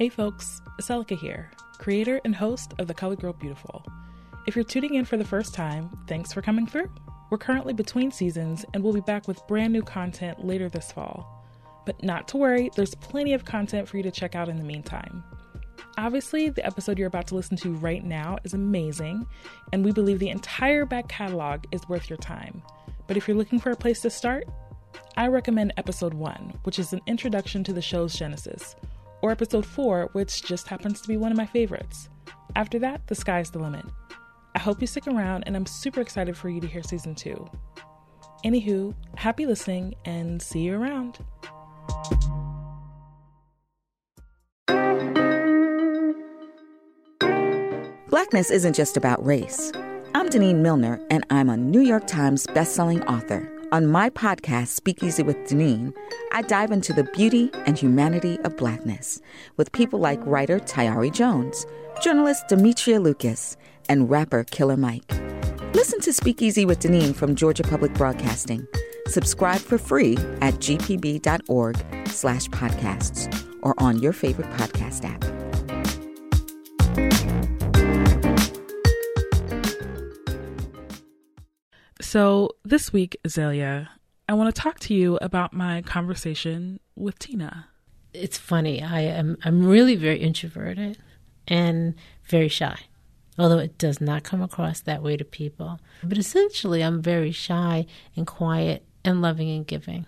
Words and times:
Hey 0.00 0.08
folks, 0.08 0.62
Aseloka 0.80 1.14
here, 1.14 1.50
creator 1.76 2.22
and 2.24 2.34
host 2.34 2.72
of 2.78 2.86
The 2.86 2.94
Colored 2.94 3.20
Girl 3.20 3.34
Beautiful. 3.34 3.84
If 4.46 4.56
you're 4.56 4.64
tuning 4.64 4.94
in 4.94 5.04
for 5.04 5.18
the 5.18 5.26
first 5.26 5.52
time, 5.52 5.90
thanks 6.06 6.32
for 6.32 6.40
coming 6.40 6.66
through. 6.66 6.90
We're 7.28 7.36
currently 7.36 7.74
between 7.74 8.10
seasons 8.10 8.64
and 8.72 8.82
we'll 8.82 8.94
be 8.94 9.02
back 9.02 9.28
with 9.28 9.46
brand 9.46 9.74
new 9.74 9.82
content 9.82 10.42
later 10.42 10.70
this 10.70 10.90
fall. 10.90 11.44
But 11.84 12.02
not 12.02 12.28
to 12.28 12.38
worry, 12.38 12.70
there's 12.74 12.94
plenty 12.94 13.34
of 13.34 13.44
content 13.44 13.86
for 13.86 13.98
you 13.98 14.02
to 14.04 14.10
check 14.10 14.34
out 14.34 14.48
in 14.48 14.56
the 14.56 14.64
meantime. 14.64 15.22
Obviously, 15.98 16.48
the 16.48 16.64
episode 16.64 16.98
you're 16.98 17.06
about 17.06 17.26
to 17.26 17.34
listen 17.34 17.58
to 17.58 17.74
right 17.74 18.02
now 18.02 18.38
is 18.42 18.54
amazing, 18.54 19.26
and 19.74 19.84
we 19.84 19.92
believe 19.92 20.18
the 20.18 20.30
entire 20.30 20.86
back 20.86 21.08
catalog 21.08 21.64
is 21.72 21.86
worth 21.90 22.08
your 22.08 22.16
time. 22.16 22.62
But 23.06 23.18
if 23.18 23.28
you're 23.28 23.36
looking 23.36 23.60
for 23.60 23.70
a 23.70 23.76
place 23.76 24.00
to 24.00 24.08
start, 24.08 24.44
I 25.18 25.26
recommend 25.26 25.74
episode 25.76 26.14
1, 26.14 26.60
which 26.62 26.78
is 26.78 26.94
an 26.94 27.02
introduction 27.06 27.62
to 27.64 27.74
the 27.74 27.82
show's 27.82 28.14
genesis, 28.14 28.76
or 29.22 29.30
episode 29.30 29.66
4, 29.66 30.10
which 30.12 30.42
just 30.42 30.68
happens 30.68 31.00
to 31.00 31.08
be 31.08 31.16
one 31.16 31.30
of 31.30 31.36
my 31.36 31.46
favorites. 31.46 32.08
After 32.56 32.78
that, 32.80 33.06
the 33.06 33.14
sky's 33.14 33.50
the 33.50 33.58
limit. 33.58 33.84
I 34.54 34.58
hope 34.58 34.80
you 34.80 34.86
stick 34.86 35.06
around, 35.06 35.44
and 35.46 35.56
I'm 35.56 35.66
super 35.66 36.00
excited 36.00 36.36
for 36.36 36.48
you 36.48 36.60
to 36.60 36.66
hear 36.66 36.82
season 36.82 37.14
2. 37.14 37.48
Anywho, 38.44 38.94
happy 39.16 39.46
listening, 39.46 39.94
and 40.04 40.40
see 40.40 40.60
you 40.60 40.74
around. 40.74 41.18
Blackness 48.08 48.50
isn't 48.50 48.74
just 48.74 48.96
about 48.96 49.24
race. 49.24 49.72
I'm 50.14 50.28
Denene 50.28 50.62
Milner, 50.62 51.00
and 51.10 51.24
I'm 51.30 51.48
a 51.48 51.56
New 51.56 51.80
York 51.80 52.06
Times 52.06 52.46
bestselling 52.48 53.06
author. 53.06 53.59
On 53.72 53.86
my 53.86 54.10
podcast, 54.10 54.68
Speakeasy 54.68 55.22
with 55.22 55.36
Denene, 55.44 55.94
I 56.32 56.42
dive 56.42 56.72
into 56.72 56.92
the 56.92 57.04
beauty 57.04 57.50
and 57.66 57.78
humanity 57.78 58.36
of 58.40 58.56
blackness 58.56 59.20
with 59.56 59.70
people 59.70 60.00
like 60.00 60.18
writer 60.26 60.58
Tayari 60.58 61.12
Jones, 61.12 61.66
journalist 62.02 62.48
Demetria 62.48 62.98
Lucas, 62.98 63.56
and 63.88 64.10
rapper 64.10 64.42
Killer 64.42 64.76
Mike. 64.76 65.08
Listen 65.72 66.00
to 66.00 66.12
Speakeasy 66.12 66.64
with 66.64 66.80
Denene 66.80 67.14
from 67.14 67.36
Georgia 67.36 67.62
Public 67.62 67.94
Broadcasting. 67.94 68.66
Subscribe 69.06 69.60
for 69.60 69.78
free 69.78 70.16
at 70.40 70.54
gpb.org 70.54 71.76
slash 72.08 72.48
podcasts 72.48 73.48
or 73.62 73.74
on 73.78 74.00
your 74.00 74.12
favorite 74.12 74.50
podcast 74.50 75.04
app. 75.04 75.39
So, 82.10 82.56
this 82.64 82.92
week, 82.92 83.16
Azalia, 83.24 83.86
I 84.28 84.34
want 84.34 84.52
to 84.52 84.60
talk 84.60 84.80
to 84.80 84.94
you 84.94 85.16
about 85.22 85.52
my 85.52 85.80
conversation 85.82 86.80
with 86.96 87.20
Tina. 87.20 87.68
It's 88.12 88.36
funny. 88.36 88.82
I 88.82 89.02
am 89.02 89.38
I'm 89.44 89.64
really 89.64 89.94
very 89.94 90.18
introverted 90.18 90.98
and 91.46 91.94
very 92.24 92.48
shy. 92.48 92.76
Although 93.38 93.58
it 93.58 93.78
does 93.78 94.00
not 94.00 94.24
come 94.24 94.42
across 94.42 94.80
that 94.80 95.04
way 95.04 95.16
to 95.18 95.24
people. 95.24 95.78
But 96.02 96.18
essentially 96.18 96.82
I'm 96.82 97.00
very 97.00 97.30
shy 97.30 97.86
and 98.16 98.26
quiet 98.26 98.84
and 99.04 99.22
loving 99.22 99.48
and 99.48 99.64
giving. 99.64 100.06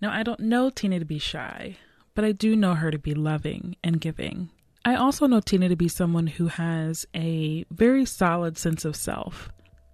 Now, 0.00 0.10
I 0.10 0.22
don't 0.22 0.40
know 0.40 0.70
Tina 0.70 0.98
to 0.98 1.04
be 1.04 1.18
shy, 1.18 1.76
but 2.14 2.24
I 2.24 2.32
do 2.32 2.56
know 2.56 2.72
her 2.72 2.90
to 2.90 2.98
be 2.98 3.12
loving 3.12 3.76
and 3.84 4.00
giving. 4.00 4.48
I 4.82 4.94
also 4.94 5.26
know 5.26 5.40
Tina 5.40 5.68
to 5.68 5.76
be 5.76 5.88
someone 5.88 6.28
who 6.28 6.46
has 6.46 7.04
a 7.14 7.66
very 7.70 8.06
solid 8.06 8.56
sense 8.56 8.86
of 8.86 8.96
self. 8.96 9.50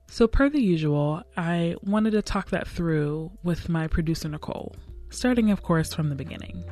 So, 0.06 0.28
per 0.28 0.48
the 0.48 0.60
usual, 0.60 1.22
I 1.36 1.76
wanted 1.82 2.12
to 2.12 2.22
talk 2.22 2.50
that 2.50 2.68
through 2.68 3.32
with 3.42 3.68
my 3.68 3.88
producer, 3.88 4.28
Nichole, 4.28 4.74
starting, 5.10 5.50
of 5.50 5.62
course, 5.62 5.92
from 5.92 6.08
the 6.08 6.14
beginning. 6.14 6.62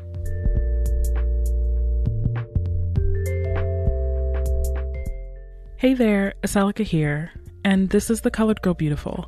Hey 5.83 5.95
there, 5.95 6.35
Aseloka 6.45 6.85
here, 6.85 7.33
and 7.65 7.91
this 7.91 8.09
is 8.09 8.21
The 8.21 8.31
Colored 8.31 8.63
Girl 8.63 8.75
Beautiful, 8.75 9.27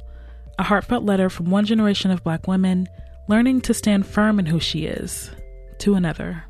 a 0.56 0.62
heartfelt 0.62 1.02
letter 1.02 1.28
from 1.28 1.50
one 1.50 1.64
generation 1.64 2.12
of 2.12 2.22
black 2.22 2.46
women 2.46 2.86
learning 3.26 3.62
to 3.62 3.74
stand 3.74 4.06
firm 4.06 4.38
in 4.38 4.46
who 4.46 4.60
she 4.60 4.86
is 4.86 5.32
to 5.78 5.94
another. 5.94 6.44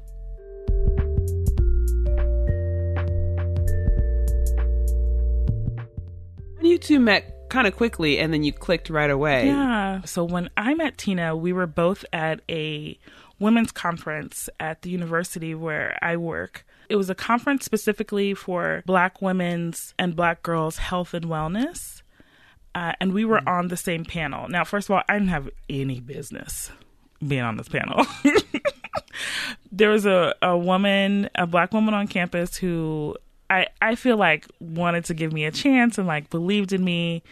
When 6.56 6.66
you 6.66 6.76
two 6.76 7.00
met 7.00 7.33
kind 7.54 7.66
of 7.66 7.76
quickly 7.76 8.18
and 8.18 8.34
then 8.34 8.42
you 8.42 8.52
clicked 8.52 8.90
right 8.90 9.10
away. 9.10 9.46
Yeah. 9.46 10.02
So 10.02 10.24
when 10.24 10.50
I 10.56 10.74
met 10.74 10.98
Tina, 10.98 11.36
we 11.36 11.52
were 11.52 11.66
both 11.66 12.04
at 12.12 12.40
a 12.50 12.98
women's 13.38 13.72
conference 13.72 14.48
at 14.58 14.82
the 14.82 14.90
university 14.90 15.54
where 15.54 15.98
I 16.02 16.16
work. 16.16 16.66
It 16.88 16.96
was 16.96 17.08
a 17.08 17.14
conference 17.14 17.64
specifically 17.64 18.34
for 18.34 18.82
Black 18.84 19.22
women's 19.22 19.94
and 19.98 20.14
Black 20.14 20.42
girls' 20.42 20.78
health 20.78 21.14
and 21.14 21.26
wellness. 21.26 22.02
Uh, 22.74 22.92
and 23.00 23.14
we 23.14 23.24
were 23.24 23.48
on 23.48 23.68
the 23.68 23.76
same 23.76 24.04
panel. 24.04 24.48
Now, 24.48 24.64
first 24.64 24.88
of 24.88 24.96
all, 24.96 25.02
I 25.08 25.14
didn't 25.14 25.28
have 25.28 25.48
any 25.70 26.00
business 26.00 26.72
being 27.26 27.42
on 27.42 27.56
this 27.56 27.68
panel. 27.68 28.04
there 29.72 29.90
was 29.90 30.06
a, 30.06 30.34
a 30.42 30.58
woman, 30.58 31.30
a 31.36 31.46
black 31.46 31.72
woman 31.72 31.94
on 31.94 32.08
campus 32.08 32.56
who 32.56 33.16
I, 33.50 33.66
I 33.80 33.94
feel 33.94 34.16
like 34.16 34.46
wanted 34.60 35.04
to 35.06 35.14
give 35.14 35.32
me 35.32 35.44
a 35.44 35.50
chance 35.50 35.98
and 35.98 36.06
like 36.06 36.30
believed 36.30 36.72
in 36.72 36.84
me 36.84 37.22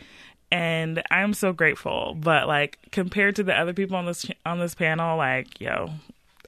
and 0.53 1.03
I'm 1.11 1.33
so 1.33 1.53
grateful. 1.53 2.15
But 2.21 2.47
like 2.47 2.79
compared 2.93 3.35
to 3.37 3.43
the 3.43 3.59
other 3.59 3.73
people 3.73 3.97
on 3.97 4.07
this 4.07 4.27
on 4.47 4.61
this 4.61 4.75
panel, 4.75 5.17
like 5.17 5.61
yo, 5.61 5.91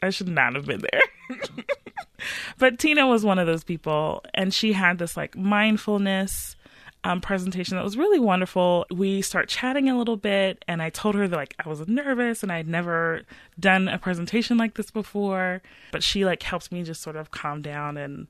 I 0.02 0.10
should 0.10 0.28
not 0.28 0.54
have 0.54 0.66
been 0.66 0.82
there. 0.92 1.38
but 2.58 2.78
Tina 2.78 3.06
was 3.06 3.24
one 3.24 3.38
of 3.38 3.46
those 3.46 3.64
people, 3.64 4.22
and 4.34 4.52
she 4.52 4.74
had 4.74 4.98
this 4.98 5.16
like 5.16 5.36
mindfulness 5.36 6.54
um, 7.02 7.20
presentation 7.20 7.76
that 7.76 7.84
was 7.84 7.96
really 7.96 8.20
wonderful. 8.20 8.86
We 8.90 9.22
start 9.22 9.48
chatting 9.48 9.88
a 9.88 9.96
little 9.96 10.18
bit, 10.18 10.62
and 10.68 10.82
I 10.82 10.90
told 10.90 11.14
her 11.14 11.26
that 11.26 11.36
like 11.36 11.54
I 11.64 11.68
was 11.68 11.88
nervous 11.88 12.42
and 12.42 12.52
I'd 12.52 12.68
never 12.68 13.22
done 13.58 13.88
a 13.88 13.98
presentation 13.98 14.58
like 14.58 14.74
this 14.74 14.90
before. 14.90 15.62
But 15.92 16.02
she 16.02 16.26
like 16.26 16.42
helped 16.42 16.70
me 16.70 16.82
just 16.82 17.00
sort 17.00 17.16
of 17.16 17.30
calm 17.30 17.62
down, 17.62 17.96
and 17.96 18.26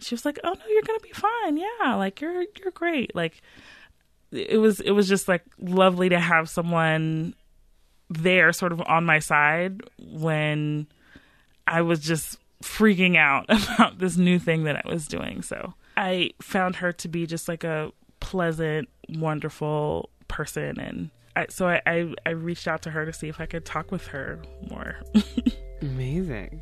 she 0.00 0.14
was 0.14 0.24
like, 0.24 0.38
"Oh 0.44 0.52
no, 0.52 0.66
you're 0.68 0.82
gonna 0.82 1.00
be 1.00 1.12
fine. 1.12 1.56
Yeah, 1.56 1.94
like 1.94 2.20
you're 2.20 2.44
you're 2.58 2.72
great. 2.72 3.14
Like 3.14 3.40
it 4.30 4.58
was 4.58 4.80
it 4.80 4.92
was 4.92 5.08
just 5.08 5.28
like 5.28 5.42
lovely 5.58 6.08
to 6.08 6.18
have 6.20 6.48
someone 6.48 7.34
there 8.10 8.52
sort 8.52 8.72
of 8.72 8.80
on 8.82 9.04
my 9.04 9.18
side 9.18 9.82
when 9.98 10.86
I 11.66 11.82
was 11.82 12.00
just 12.00 12.38
freaking 12.62 13.16
out 13.16 13.46
about 13.48 13.98
this 13.98 14.16
new 14.16 14.38
thing 14.38 14.64
that 14.64 14.82
I 14.84 14.88
was 14.88 15.06
doing. 15.06 15.42
So 15.42 15.74
I 15.96 16.30
found 16.40 16.76
her 16.76 16.92
to 16.92 17.08
be 17.08 17.26
just 17.26 17.48
like 17.48 17.64
a 17.64 17.92
pleasant, 18.20 18.88
wonderful 19.08 20.10
person 20.28 20.78
and 20.78 21.10
I, 21.36 21.46
so 21.50 21.68
I, 21.68 21.80
I, 21.86 22.14
I 22.26 22.30
reached 22.30 22.66
out 22.66 22.82
to 22.82 22.90
her 22.90 23.06
to 23.06 23.12
see 23.12 23.28
if 23.28 23.40
I 23.40 23.46
could 23.46 23.64
talk 23.64 23.92
with 23.92 24.08
her 24.08 24.42
more. 24.68 24.96
Amazing. 25.82 26.60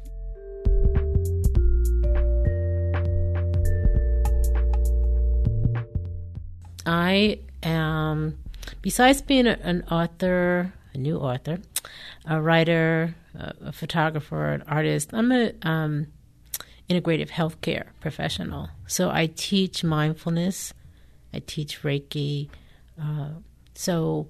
I 6.87 7.41
am, 7.63 8.39
besides 8.81 9.21
being 9.21 9.47
a, 9.47 9.59
an 9.63 9.85
author, 9.91 10.73
a 10.95 10.99
new 10.99 11.19
author, 11.19 11.59
a 12.25 12.41
writer, 12.41 13.15
a, 13.35 13.55
a 13.67 13.73
photographer, 13.73 14.53
an 14.53 14.63
artist, 14.63 15.11
I'm 15.13 15.33
a 15.33 15.53
um, 15.63 16.07
integrative 16.89 17.31
healthcare 17.31 17.87
professional. 18.01 18.69
So 18.87 19.11
I 19.11 19.27
teach 19.27 19.83
mindfulness, 19.83 20.73
I 21.35 21.41
teach 21.41 21.83
Reiki. 21.83 22.49
Uh, 23.01 23.31
so 23.75 24.29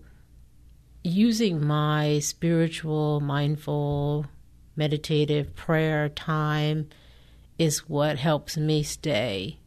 using 1.04 1.64
my 1.64 2.18
spiritual, 2.20 3.20
mindful, 3.20 4.26
meditative 4.74 5.54
prayer 5.54 6.08
time 6.08 6.88
is 7.58 7.88
what 7.88 8.18
helps 8.18 8.56
me 8.56 8.82
stay 8.82 9.58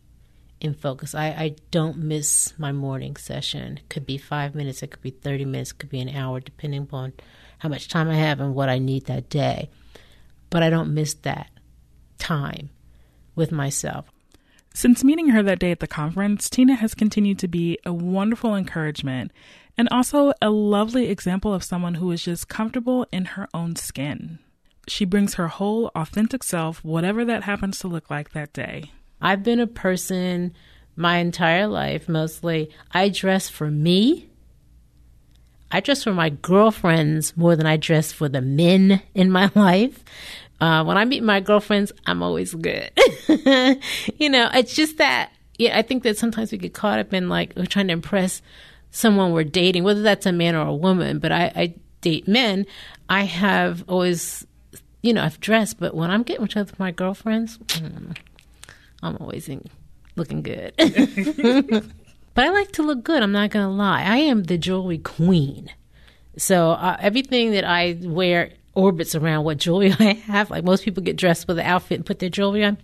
in 0.61 0.73
focus. 0.73 1.15
I, 1.15 1.27
I 1.27 1.55
don't 1.71 1.97
miss 1.97 2.53
my 2.57 2.71
morning 2.71 3.15
session. 3.15 3.79
Could 3.89 4.05
be 4.05 4.17
five 4.17 4.55
minutes, 4.55 4.83
it 4.83 4.91
could 4.91 5.01
be 5.01 5.11
30 5.11 5.45
minutes, 5.45 5.71
could 5.71 5.89
be 5.89 6.01
an 6.01 6.09
hour, 6.09 6.39
depending 6.39 6.83
upon 6.83 7.13
how 7.59 7.69
much 7.69 7.87
time 7.87 8.09
I 8.09 8.15
have 8.15 8.39
and 8.39 8.55
what 8.55 8.69
I 8.69 8.79
need 8.79 9.05
that 9.05 9.29
day. 9.29 9.69
But 10.49 10.63
I 10.63 10.69
don't 10.69 10.93
miss 10.93 11.13
that 11.13 11.49
time 12.17 12.69
with 13.35 13.51
myself. 13.51 14.11
Since 14.73 15.03
meeting 15.03 15.29
her 15.29 15.43
that 15.43 15.59
day 15.59 15.71
at 15.71 15.79
the 15.79 15.87
conference, 15.87 16.49
Tina 16.49 16.75
has 16.75 16.93
continued 16.93 17.39
to 17.39 17.47
be 17.47 17.77
a 17.85 17.93
wonderful 17.93 18.55
encouragement 18.55 19.31
and 19.77 19.89
also 19.89 20.33
a 20.41 20.49
lovely 20.49 21.07
example 21.07 21.53
of 21.53 21.63
someone 21.63 21.95
who 21.95 22.11
is 22.11 22.23
just 22.23 22.49
comfortable 22.49 23.07
in 23.11 23.25
her 23.25 23.47
own 23.53 23.75
skin. 23.75 24.39
She 24.87 25.05
brings 25.05 25.35
her 25.35 25.47
whole 25.47 25.91
authentic 25.95 26.43
self, 26.43 26.83
whatever 26.83 27.23
that 27.25 27.43
happens 27.43 27.79
to 27.79 27.87
look 27.87 28.09
like 28.09 28.31
that 28.31 28.53
day. 28.53 28.91
I've 29.21 29.43
been 29.43 29.59
a 29.59 29.67
person 29.67 30.53
my 30.95 31.17
entire 31.17 31.67
life, 31.67 32.09
mostly. 32.09 32.69
I 32.91 33.09
dress 33.09 33.49
for 33.49 33.71
me. 33.71 34.29
I 35.71 35.79
dress 35.79 36.03
for 36.03 36.13
my 36.13 36.29
girlfriends 36.29 37.37
more 37.37 37.55
than 37.55 37.65
I 37.65 37.77
dress 37.77 38.11
for 38.11 38.27
the 38.27 38.41
men 38.41 39.01
in 39.13 39.31
my 39.31 39.51
life. 39.55 40.03
Uh, 40.59 40.83
when 40.83 40.97
I 40.97 41.05
meet 41.05 41.23
my 41.23 41.39
girlfriends, 41.39 41.91
I'm 42.05 42.21
always 42.21 42.53
good. 42.53 42.91
you 44.17 44.29
know, 44.29 44.49
it's 44.53 44.73
just 44.73 44.97
that, 44.97 45.31
yeah, 45.57 45.77
I 45.77 45.83
think 45.83 46.03
that 46.03 46.17
sometimes 46.17 46.51
we 46.51 46.57
get 46.57 46.73
caught 46.73 46.99
up 46.99 47.13
in 47.13 47.29
like, 47.29 47.53
we're 47.55 47.65
trying 47.65 47.87
to 47.87 47.93
impress 47.93 48.41
someone 48.91 49.31
we're 49.31 49.43
dating, 49.43 49.83
whether 49.83 50.01
that's 50.01 50.25
a 50.25 50.31
man 50.31 50.55
or 50.55 50.67
a 50.67 50.75
woman, 50.75 51.19
but 51.19 51.31
I, 51.31 51.51
I 51.55 51.73
date 52.01 52.27
men. 52.27 52.65
I 53.07 53.23
have 53.23 53.83
always, 53.87 54.45
you 55.01 55.13
know, 55.13 55.23
I've 55.23 55.39
dressed, 55.39 55.79
but 55.79 55.95
when 55.95 56.11
I'm 56.11 56.23
getting 56.23 56.41
with 56.41 56.79
my 56.79 56.91
girlfriends, 56.91 57.57
mm, 57.57 58.17
I'm 59.01 59.17
always 59.17 59.47
in, 59.49 59.63
looking 60.15 60.41
good. 60.41 60.73
but 60.77 62.45
I 62.45 62.49
like 62.49 62.71
to 62.73 62.83
look 62.83 63.03
good. 63.03 63.23
I'm 63.23 63.31
not 63.31 63.49
going 63.49 63.65
to 63.65 63.71
lie. 63.71 64.03
I 64.03 64.17
am 64.17 64.43
the 64.43 64.57
jewelry 64.57 64.97
queen. 64.97 65.69
So 66.37 66.71
uh, 66.71 66.97
everything 66.99 67.51
that 67.51 67.65
I 67.65 67.97
wear 68.01 68.51
orbits 68.73 69.15
around 69.15 69.43
what 69.43 69.57
jewelry 69.57 69.93
I 69.99 70.13
have. 70.13 70.49
Like 70.49 70.63
most 70.63 70.83
people 70.83 71.03
get 71.03 71.17
dressed 71.17 71.47
with 71.47 71.59
an 71.59 71.65
outfit 71.65 71.97
and 71.97 72.05
put 72.05 72.19
their 72.19 72.29
jewelry 72.29 72.63
on. 72.63 72.77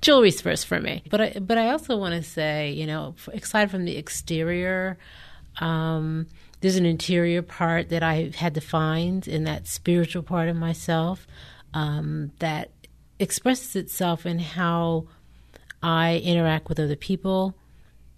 Jewelry's 0.00 0.40
first 0.40 0.66
for 0.66 0.80
me. 0.80 1.02
But 1.10 1.20
I, 1.20 1.38
but 1.40 1.58
I 1.58 1.70
also 1.70 1.96
want 1.96 2.14
to 2.14 2.28
say, 2.28 2.70
you 2.70 2.86
know, 2.86 3.14
aside 3.32 3.70
from 3.70 3.84
the 3.84 3.96
exterior, 3.96 4.98
um, 5.58 6.26
there's 6.60 6.76
an 6.76 6.86
interior 6.86 7.42
part 7.42 7.88
that 7.88 8.02
I 8.02 8.32
had 8.36 8.54
to 8.54 8.60
find 8.60 9.26
in 9.26 9.44
that 9.44 9.66
spiritual 9.66 10.22
part 10.22 10.48
of 10.48 10.56
myself 10.56 11.26
um, 11.72 12.32
that 12.38 12.70
expresses 13.18 13.76
itself 13.76 14.26
in 14.26 14.38
how 14.38 15.06
I 15.82 16.18
interact 16.18 16.68
with 16.68 16.78
other 16.78 16.96
people, 16.96 17.54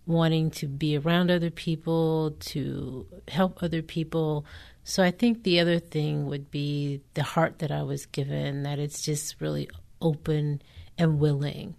wanting 0.06 0.50
to 0.52 0.66
be 0.66 0.96
around 0.98 1.30
other 1.30 1.50
people, 1.50 2.36
to 2.40 3.06
help 3.28 3.62
other 3.62 3.82
people. 3.82 4.44
So 4.84 5.02
I 5.02 5.10
think 5.10 5.42
the 5.42 5.60
other 5.60 5.78
thing 5.78 6.26
would 6.26 6.50
be 6.50 7.00
the 7.14 7.22
heart 7.22 7.60
that 7.60 7.70
I 7.70 7.82
was 7.82 8.06
given, 8.06 8.64
that 8.64 8.78
it's 8.78 9.02
just 9.02 9.40
really 9.40 9.68
open 10.00 10.60
and 10.98 11.20
willing 11.20 11.76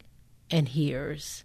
and 0.49 0.69
hears. 0.69 1.43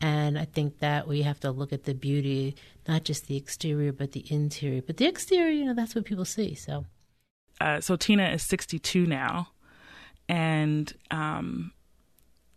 And 0.00 0.38
I 0.38 0.44
think 0.44 0.80
that 0.80 1.08
we 1.08 1.22
have 1.22 1.40
to 1.40 1.50
look 1.50 1.72
at 1.72 1.84
the 1.84 1.94
beauty, 1.94 2.56
not 2.86 3.04
just 3.04 3.26
the 3.26 3.36
exterior, 3.36 3.92
but 3.92 4.12
the 4.12 4.24
interior. 4.28 4.82
But 4.82 4.98
the 4.98 5.06
exterior, 5.06 5.50
you 5.50 5.64
know, 5.64 5.74
that's 5.74 5.94
what 5.94 6.04
people 6.04 6.26
see. 6.26 6.54
So, 6.54 6.84
uh, 7.60 7.80
so 7.80 7.96
Tina 7.96 8.28
is 8.30 8.42
62 8.42 9.06
now, 9.06 9.48
and 10.28 10.92
um, 11.10 11.72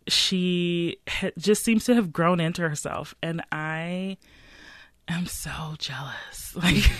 she 0.08 0.98
ha- 1.08 1.30
just 1.38 1.64
seems 1.64 1.84
to 1.86 1.94
have 1.94 2.12
grown 2.12 2.40
into 2.40 2.62
herself. 2.68 3.14
And 3.22 3.42
I 3.52 4.16
am 5.08 5.26
so 5.26 5.74
jealous. 5.78 6.36
Like, 6.54 6.90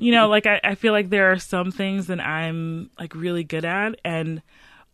you 0.00 0.12
know, 0.12 0.28
like 0.28 0.46
I, 0.46 0.58
I 0.64 0.74
feel 0.74 0.92
like 0.92 1.10
there 1.10 1.30
are 1.32 1.38
some 1.38 1.70
things 1.70 2.06
that 2.06 2.20
I'm 2.20 2.88
like 2.98 3.14
really 3.14 3.44
good 3.44 3.64
at, 3.66 4.00
and 4.04 4.40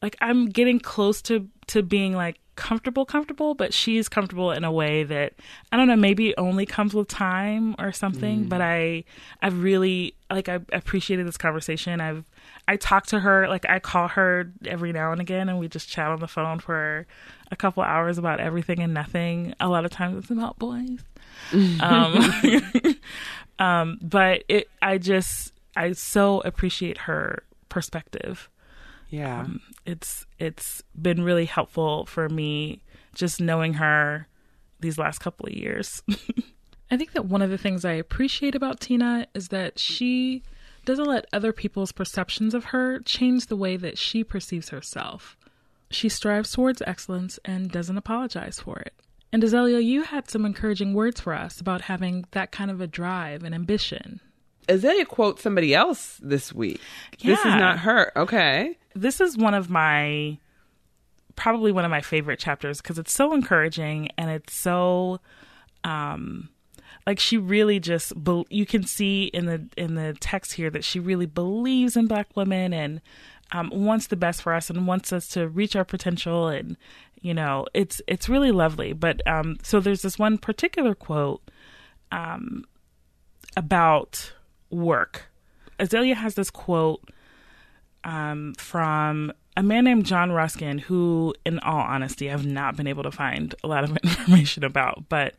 like 0.00 0.16
I'm 0.20 0.46
getting 0.46 0.80
close 0.80 1.22
to 1.22 1.46
to 1.68 1.82
being 1.84 2.14
like 2.14 2.40
comfortable 2.54 3.06
comfortable 3.06 3.54
but 3.54 3.72
she's 3.72 4.08
comfortable 4.08 4.50
in 4.50 4.62
a 4.62 4.70
way 4.70 5.04
that 5.04 5.32
i 5.70 5.76
don't 5.76 5.88
know 5.88 5.96
maybe 5.96 6.36
only 6.36 6.66
comes 6.66 6.92
with 6.92 7.08
time 7.08 7.74
or 7.78 7.92
something 7.92 8.44
mm. 8.44 8.48
but 8.48 8.60
i 8.60 9.02
i've 9.40 9.62
really 9.62 10.14
like 10.30 10.50
i 10.50 10.60
appreciated 10.70 11.26
this 11.26 11.38
conversation 11.38 11.98
i've 12.00 12.24
i 12.68 12.76
talk 12.76 13.06
to 13.06 13.20
her 13.20 13.48
like 13.48 13.64
i 13.70 13.78
call 13.78 14.06
her 14.06 14.52
every 14.66 14.92
now 14.92 15.12
and 15.12 15.20
again 15.20 15.48
and 15.48 15.58
we 15.58 15.66
just 15.66 15.88
chat 15.88 16.10
on 16.10 16.20
the 16.20 16.28
phone 16.28 16.58
for 16.58 17.06
a 17.50 17.56
couple 17.56 17.82
hours 17.82 18.18
about 18.18 18.38
everything 18.38 18.80
and 18.80 18.92
nothing 18.92 19.54
a 19.58 19.68
lot 19.68 19.86
of 19.86 19.90
times 19.90 20.18
it's 20.18 20.30
about 20.30 20.58
boys 20.58 20.98
um, 21.80 22.94
um 23.58 23.98
but 24.02 24.44
it 24.48 24.68
i 24.82 24.98
just 24.98 25.54
i 25.74 25.90
so 25.92 26.40
appreciate 26.40 26.98
her 26.98 27.42
perspective 27.70 28.50
yeah. 29.12 29.42
Um, 29.42 29.60
it's 29.86 30.26
it's 30.38 30.82
been 31.00 31.22
really 31.22 31.44
helpful 31.44 32.06
for 32.06 32.28
me 32.28 32.82
just 33.14 33.40
knowing 33.40 33.74
her 33.74 34.28
these 34.80 34.98
last 34.98 35.18
couple 35.18 35.46
of 35.46 35.52
years. 35.52 36.02
I 36.90 36.96
think 36.96 37.12
that 37.12 37.26
one 37.26 37.42
of 37.42 37.50
the 37.50 37.58
things 37.58 37.84
I 37.84 37.92
appreciate 37.92 38.54
about 38.54 38.80
Tina 38.80 39.26
is 39.34 39.48
that 39.48 39.78
she 39.78 40.42
doesn't 40.84 41.06
let 41.06 41.26
other 41.32 41.52
people's 41.52 41.92
perceptions 41.92 42.54
of 42.54 42.66
her 42.66 42.98
change 43.00 43.46
the 43.46 43.56
way 43.56 43.76
that 43.76 43.96
she 43.96 44.24
perceives 44.24 44.68
herself. 44.70 45.36
She 45.90 46.08
strives 46.08 46.52
towards 46.52 46.82
excellence 46.82 47.38
and 47.44 47.70
doesn't 47.70 47.96
apologize 47.96 48.60
for 48.60 48.78
it. 48.78 48.94
And 49.32 49.42
Azalia, 49.42 49.82
you 49.82 50.02
had 50.02 50.28
some 50.28 50.44
encouraging 50.44 50.92
words 50.92 51.20
for 51.20 51.32
us 51.32 51.60
about 51.60 51.82
having 51.82 52.26
that 52.32 52.52
kind 52.52 52.70
of 52.70 52.80
a 52.80 52.86
drive 52.86 53.44
and 53.44 53.54
ambition. 53.54 54.20
Azalia 54.68 55.06
quotes 55.06 55.42
somebody 55.42 55.74
else 55.74 56.18
this 56.22 56.52
week. 56.52 56.80
Yeah. 57.18 57.30
This 57.36 57.40
is 57.40 57.54
not 57.54 57.78
her. 57.80 58.12
Okay. 58.16 58.76
This 58.94 59.20
is 59.20 59.36
one 59.36 59.54
of 59.54 59.70
my 59.70 60.38
probably 61.34 61.72
one 61.72 61.84
of 61.84 61.90
my 61.90 62.00
favorite 62.00 62.38
chapters 62.38 62.82
because 62.82 62.98
it's 62.98 63.12
so 63.12 63.32
encouraging 63.32 64.08
and 64.18 64.30
it's 64.30 64.52
so 64.52 65.18
um 65.82 66.50
like 67.06 67.18
she 67.18 67.38
really 67.38 67.80
just 67.80 68.12
you 68.50 68.66
can 68.66 68.84
see 68.84 69.24
in 69.24 69.46
the 69.46 69.66
in 69.78 69.94
the 69.94 70.14
text 70.20 70.52
here 70.52 70.68
that 70.68 70.84
she 70.84 71.00
really 71.00 71.24
believes 71.24 71.96
in 71.96 72.06
black 72.06 72.36
women 72.36 72.74
and 72.74 73.00
um, 73.52 73.70
wants 73.72 74.08
the 74.08 74.16
best 74.16 74.42
for 74.42 74.52
us 74.52 74.68
and 74.68 74.86
wants 74.86 75.12
us 75.12 75.26
to 75.28 75.48
reach 75.48 75.74
our 75.74 75.84
potential 75.86 76.48
and 76.48 76.76
you 77.22 77.32
know 77.32 77.66
it's 77.72 78.02
it's 78.06 78.28
really 78.28 78.52
lovely 78.52 78.92
but 78.92 79.26
um 79.26 79.56
so 79.62 79.80
there's 79.80 80.02
this 80.02 80.18
one 80.18 80.36
particular 80.36 80.94
quote 80.94 81.40
um 82.10 82.62
about 83.56 84.32
work. 84.70 85.30
Azalia 85.78 86.14
has 86.14 86.34
this 86.34 86.50
quote 86.50 87.02
um, 88.04 88.54
from 88.58 89.32
a 89.56 89.62
man 89.62 89.84
named 89.84 90.06
John 90.06 90.32
Ruskin, 90.32 90.78
who, 90.78 91.34
in 91.44 91.58
all 91.60 91.80
honesty, 91.80 92.30
I've 92.30 92.46
not 92.46 92.76
been 92.76 92.86
able 92.86 93.02
to 93.02 93.10
find 93.10 93.54
a 93.62 93.68
lot 93.68 93.84
of 93.84 93.96
information 94.02 94.64
about, 94.64 95.08
but 95.08 95.34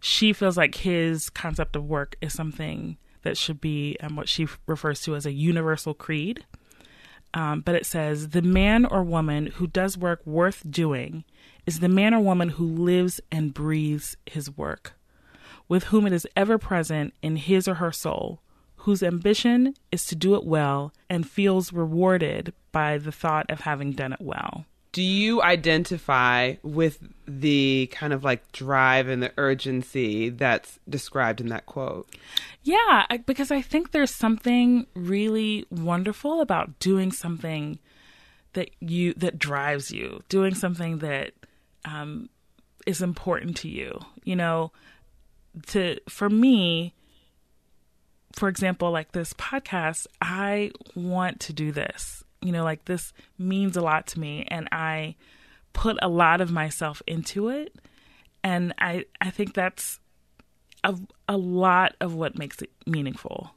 she 0.00 0.32
feels 0.32 0.56
like 0.56 0.74
his 0.76 1.30
concept 1.30 1.76
of 1.76 1.86
work 1.86 2.16
is 2.20 2.34
something 2.34 2.98
that 3.22 3.38
should 3.38 3.60
be 3.60 3.96
um, 4.00 4.16
what 4.16 4.28
she 4.28 4.46
refers 4.66 5.00
to 5.02 5.16
as 5.16 5.24
a 5.24 5.32
universal 5.32 5.94
creed. 5.94 6.44
Um, 7.32 7.62
but 7.62 7.74
it 7.74 7.86
says 7.86 8.28
the 8.28 8.42
man 8.42 8.84
or 8.84 9.02
woman 9.02 9.46
who 9.46 9.66
does 9.66 9.98
work 9.98 10.24
worth 10.24 10.62
doing 10.70 11.24
is 11.66 11.80
the 11.80 11.88
man 11.88 12.14
or 12.14 12.20
woman 12.20 12.50
who 12.50 12.66
lives 12.66 13.20
and 13.32 13.52
breathes 13.52 14.16
his 14.26 14.56
work, 14.56 14.92
with 15.68 15.84
whom 15.84 16.06
it 16.06 16.12
is 16.12 16.28
ever 16.36 16.58
present 16.58 17.14
in 17.22 17.36
his 17.36 17.66
or 17.66 17.74
her 17.74 17.90
soul, 17.90 18.40
whose 18.84 19.02
ambition 19.02 19.74
is 19.90 20.04
to 20.04 20.14
do 20.14 20.34
it 20.34 20.44
well 20.44 20.92
and 21.08 21.28
feels 21.28 21.72
rewarded 21.72 22.52
by 22.70 22.98
the 22.98 23.10
thought 23.10 23.50
of 23.50 23.60
having 23.60 23.92
done 23.92 24.12
it 24.12 24.20
well. 24.20 24.66
Do 24.92 25.02
you 25.02 25.42
identify 25.42 26.56
with 26.62 26.98
the 27.26 27.88
kind 27.90 28.12
of 28.12 28.24
like 28.24 28.52
drive 28.52 29.08
and 29.08 29.22
the 29.22 29.32
urgency 29.38 30.28
that's 30.28 30.78
described 30.86 31.40
in 31.40 31.48
that 31.48 31.64
quote? 31.64 32.14
Yeah, 32.62 33.06
because 33.24 33.50
I 33.50 33.62
think 33.62 33.90
there's 33.90 34.14
something 34.14 34.86
really 34.94 35.64
wonderful 35.70 36.42
about 36.42 36.78
doing 36.78 37.10
something 37.10 37.78
that 38.52 38.70
you 38.80 39.14
that 39.14 39.38
drives 39.38 39.90
you, 39.90 40.22
doing 40.28 40.54
something 40.54 40.98
that 40.98 41.32
um, 41.86 42.28
is 42.86 43.00
important 43.00 43.56
to 43.58 43.68
you. 43.68 43.98
You 44.24 44.36
know, 44.36 44.72
to 45.68 45.98
for 46.06 46.28
me, 46.28 46.92
for 48.34 48.48
example, 48.48 48.90
like 48.90 49.12
this 49.12 49.32
podcast, 49.34 50.06
I 50.20 50.72
want 50.94 51.40
to 51.40 51.52
do 51.52 51.72
this. 51.72 52.24
You 52.42 52.52
know, 52.52 52.64
like 52.64 52.84
this 52.84 53.12
means 53.38 53.76
a 53.76 53.80
lot 53.80 54.06
to 54.08 54.20
me 54.20 54.44
and 54.48 54.68
I 54.70 55.16
put 55.72 55.96
a 56.02 56.08
lot 56.08 56.40
of 56.40 56.50
myself 56.50 57.00
into 57.06 57.48
it. 57.48 57.74
And 58.42 58.74
I 58.78 59.06
I 59.20 59.30
think 59.30 59.54
that's 59.54 60.00
a, 60.82 60.96
a 61.28 61.36
lot 61.36 61.94
of 62.00 62.14
what 62.14 62.38
makes 62.38 62.60
it 62.60 62.70
meaningful. 62.86 63.54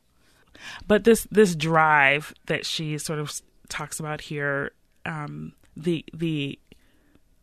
But 0.88 1.04
this 1.04 1.28
this 1.32 1.56
drive 1.56 2.34
that 2.46 2.66
she 2.66 2.98
sort 2.98 3.20
of 3.20 3.42
talks 3.70 4.00
about 4.00 4.22
here, 4.22 4.72
um, 5.06 5.54
the 5.76 6.06
the 6.14 6.58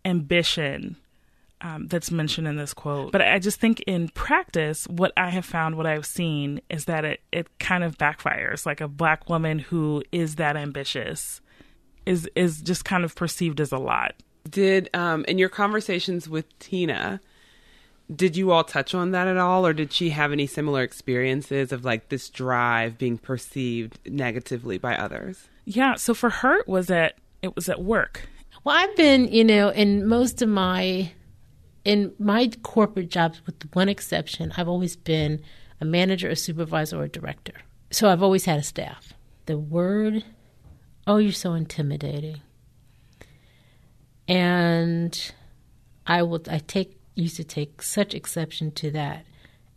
ambition 0.05 0.97
um, 1.65 1.87
that's 1.89 2.11
mentioned 2.11 2.47
in 2.47 2.57
this 2.57 2.75
quote. 2.75 3.11
But 3.11 3.23
I 3.23 3.39
just 3.39 3.59
think 3.59 3.81
in 3.81 4.11
practice, 4.11 4.87
what 4.87 5.13
I 5.17 5.31
have 5.31 5.47
found, 5.47 5.77
what 5.77 5.87
I've 5.87 6.05
seen, 6.05 6.61
is 6.69 6.85
that 6.85 7.07
it, 7.07 7.21
it 7.33 7.59
kind 7.59 7.83
of 7.83 7.97
backfires. 7.97 8.67
Like 8.67 8.83
a 8.83 8.87
black 8.87 9.31
woman 9.31 9.59
who 9.59 10.05
is 10.13 10.37
that 10.37 10.57
ambitious 10.57 11.41
is 12.05 12.29
is 12.37 12.61
just 12.61 12.85
kind 12.85 13.03
of 13.03 13.15
perceived 13.17 13.61
as 13.61 13.73
a 13.73 13.79
lot. 13.79 14.15
Did 14.49 14.91
um, 14.93 15.25
in 15.27 15.39
your 15.39 15.49
conversations 15.49 16.29
with 16.29 16.47
Tina, 16.59 17.23
did 18.15 18.37
you 18.37 18.51
all 18.51 18.65
touch 18.65 18.95
on 18.95 19.13
that 19.13 19.27
at 19.27 19.39
all, 19.39 19.67
or 19.67 19.73
did 19.73 19.91
she 19.91 20.11
have 20.11 20.33
any 20.33 20.47
similar 20.47 20.83
experiences 20.83 21.73
of 21.73 21.83
like 21.83 22.11
this 22.11 22.29
drive 22.29 22.99
being 22.99 23.17
perceived 23.17 23.99
negatively 24.07 24.77
by 24.77 24.95
others? 24.97 25.49
Yeah. 25.65 25.95
So 25.95 26.13
for 26.13 26.29
her, 26.29 26.59
it 26.59 26.69
was 26.69 26.91
at 26.91 27.15
it 27.41 27.57
was 27.57 27.71
at 27.71 27.83
work. 27.83 28.29
Well, 28.65 28.77
I've 28.77 28.95
been, 28.97 29.29
you 29.29 29.45
know, 29.45 29.71
in 29.71 30.07
most 30.07 30.43
of 30.43 30.49
my 30.51 31.11
in 31.85 32.13
my 32.19 32.51
corporate 32.63 33.11
jobs, 33.11 33.45
with 33.47 33.57
one 33.75 33.89
exception, 33.89 34.53
I've 34.57 34.69
always 34.69 34.97
been 34.97 35.43
a 35.81 35.85
manager, 35.85 36.29
a 36.29 36.37
supervisor, 36.37 36.99
or 36.99 37.05
a 37.05 37.09
director. 37.09 37.55
So 37.91 38.09
I've 38.09 38.23
always 38.23 38.47
had 38.47 38.59
a 38.59 38.63
staff. 38.63 39.13
The 39.47 39.59
word 39.59 40.25
Oh, 41.07 41.19
you're 41.19 41.33
so 41.33 41.53
intimidating. 41.53 42.41
And 44.27 45.33
I 46.07 46.23
would 46.23 46.49
I 46.49 46.59
take 46.59 46.99
used 47.15 47.37
to 47.37 47.45
take 47.45 47.83
such 47.83 48.15
exception 48.15 48.71
to 48.73 48.91
that. 48.93 49.27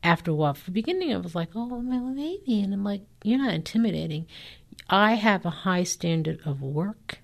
After 0.04 0.32
a 0.32 0.36
while, 0.36 0.54
for 0.54 0.66
the 0.66 0.72
beginning, 0.72 1.14
I 1.14 1.18
was 1.18 1.36
like, 1.36 1.50
"Oh, 1.54 1.82
maybe," 1.82 2.62
and 2.62 2.74
I'm 2.74 2.84
like, 2.84 3.02
"You're 3.24 3.40
not 3.40 3.54
intimidating. 3.54 4.26
I 4.90 5.16
have 5.16 5.46
a 5.46 5.50
high 5.50 5.84
standard 5.84 6.40
of 6.46 6.62
work 6.62 7.20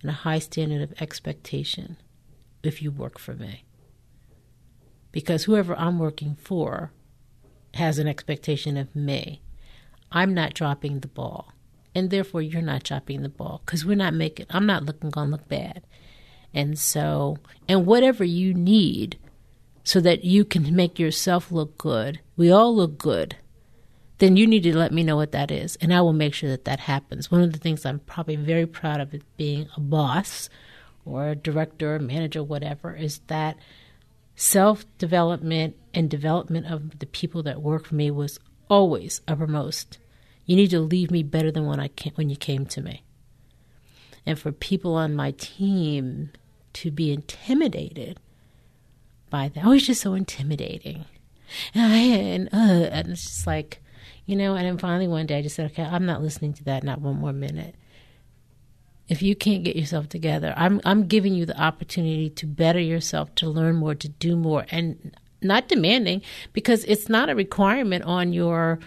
and 0.00 0.10
a 0.10 0.14
high 0.14 0.38
standard 0.38 0.82
of 0.82 0.94
expectation 1.02 1.96
if 2.62 2.82
you 2.82 2.90
work 2.90 3.18
for 3.18 3.34
me. 3.34 3.64
Because 5.12 5.44
whoever 5.44 5.74
I'm 5.76 5.98
working 5.98 6.36
for 6.36 6.92
has 7.74 7.98
an 7.98 8.08
expectation 8.08 8.76
of 8.76 8.94
me. 8.94 9.42
I'm 10.12 10.34
not 10.34 10.54
dropping 10.54 11.00
the 11.00 11.08
ball. 11.08 11.52
And 11.94 12.10
therefore, 12.10 12.42
you're 12.42 12.62
not 12.62 12.84
dropping 12.84 13.22
the 13.22 13.28
ball 13.28 13.62
because 13.64 13.84
we're 13.84 13.96
not 13.96 14.14
making, 14.14 14.46
I'm 14.50 14.66
not 14.66 14.84
looking 14.84 15.10
going 15.10 15.28
to 15.28 15.32
look 15.32 15.48
bad. 15.48 15.82
And 16.54 16.78
so, 16.78 17.38
and 17.68 17.86
whatever 17.86 18.24
you 18.24 18.54
need 18.54 19.18
so 19.82 20.00
that 20.00 20.24
you 20.24 20.44
can 20.44 20.74
make 20.74 20.98
yourself 20.98 21.50
look 21.50 21.78
good, 21.78 22.20
we 22.36 22.50
all 22.50 22.74
look 22.74 22.98
good, 22.98 23.36
then 24.18 24.36
you 24.36 24.46
need 24.46 24.62
to 24.64 24.76
let 24.76 24.92
me 24.92 25.02
know 25.02 25.16
what 25.16 25.32
that 25.32 25.50
is. 25.50 25.76
And 25.80 25.92
I 25.92 26.00
will 26.00 26.12
make 26.12 26.34
sure 26.34 26.50
that 26.50 26.64
that 26.64 26.80
happens. 26.80 27.30
One 27.30 27.42
of 27.42 27.52
the 27.52 27.58
things 27.58 27.84
I'm 27.84 28.00
probably 28.00 28.36
very 28.36 28.66
proud 28.66 29.00
of 29.00 29.14
it 29.14 29.22
being 29.36 29.68
a 29.76 29.80
boss 29.80 30.48
or 31.04 31.34
director, 31.34 31.98
manager, 31.98 32.42
whatever, 32.42 32.94
is 32.94 33.20
that 33.26 33.56
self 34.36 34.84
development 34.98 35.76
and 35.92 36.08
development 36.08 36.66
of 36.66 36.98
the 36.98 37.06
people 37.06 37.42
that 37.42 37.62
work 37.62 37.86
for 37.86 37.94
me 37.94 38.10
was 38.10 38.38
always 38.68 39.20
uppermost. 39.26 39.98
You 40.46 40.56
need 40.56 40.70
to 40.70 40.80
leave 40.80 41.10
me 41.10 41.22
better 41.22 41.50
than 41.50 41.66
when 41.66 41.80
I 41.80 41.88
came, 41.88 42.12
when 42.14 42.30
you 42.30 42.36
came 42.36 42.66
to 42.66 42.80
me. 42.80 43.02
And 44.26 44.38
for 44.38 44.52
people 44.52 44.94
on 44.94 45.14
my 45.14 45.32
team 45.32 46.30
to 46.74 46.90
be 46.90 47.12
intimidated 47.12 48.18
by 49.28 49.48
that, 49.48 49.64
oh, 49.64 49.72
it's 49.72 49.86
just 49.86 50.02
so 50.02 50.14
intimidating. 50.14 51.04
And, 51.74 51.92
I, 51.92 51.96
and, 51.98 52.48
uh, 52.52 52.88
and 52.92 53.08
it's 53.08 53.24
just 53.24 53.46
like, 53.46 53.82
you 54.26 54.36
know, 54.36 54.54
and 54.54 54.66
then 54.66 54.78
finally 54.78 55.08
one 55.08 55.26
day 55.26 55.38
I 55.38 55.42
just 55.42 55.56
said, 55.56 55.70
okay, 55.72 55.82
I'm 55.82 56.06
not 56.06 56.22
listening 56.22 56.52
to 56.54 56.64
that, 56.64 56.84
not 56.84 57.00
one 57.00 57.16
more 57.16 57.32
minute 57.32 57.74
if 59.10 59.20
you 59.20 59.36
can't 59.36 59.64
get 59.64 59.76
yourself 59.76 60.08
together 60.08 60.54
i'm 60.56 60.80
i'm 60.84 61.06
giving 61.06 61.34
you 61.34 61.44
the 61.44 61.60
opportunity 61.60 62.30
to 62.30 62.46
better 62.46 62.80
yourself 62.80 63.34
to 63.34 63.48
learn 63.48 63.76
more 63.76 63.94
to 63.94 64.08
do 64.08 64.36
more 64.36 64.64
and 64.70 65.14
not 65.42 65.68
demanding 65.68 66.22
because 66.52 66.84
it's 66.84 67.08
not 67.08 67.28
a 67.28 67.34
requirement 67.34 68.04
on 68.04 68.32
your 68.32 68.78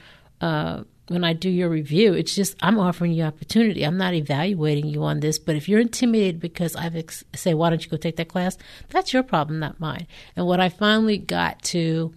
uh, 0.42 0.84
when 1.08 1.24
I 1.24 1.34
do 1.34 1.50
your 1.50 1.70
review, 1.70 2.14
it's 2.14 2.34
just 2.34 2.56
I'm 2.62 2.80
offering 2.80 3.12
you 3.12 3.24
opportunity. 3.24 3.84
I'm 3.84 3.98
not 3.98 4.14
evaluating 4.14 4.88
you 4.88 5.04
on 5.04 5.20
this, 5.20 5.38
but 5.38 5.56
if 5.56 5.68
you're 5.68 5.80
intimidated 5.80 6.40
because 6.40 6.76
I've 6.76 6.96
ex- 6.96 7.24
say, 7.36 7.54
why 7.54 7.70
don't 7.70 7.84
you 7.84 7.90
go 7.90 7.98
take 7.98 8.16
that 8.18 8.30
class? 8.30 8.58
That's 8.90 9.12
your 9.12 9.24
problem, 9.24 9.60
not 9.60 9.80
mine. 9.80 10.08
And 10.36 10.46
what 10.46 10.60
I 10.60 10.70
finally 10.70 11.18
got 11.18 11.62
to, 11.64 12.14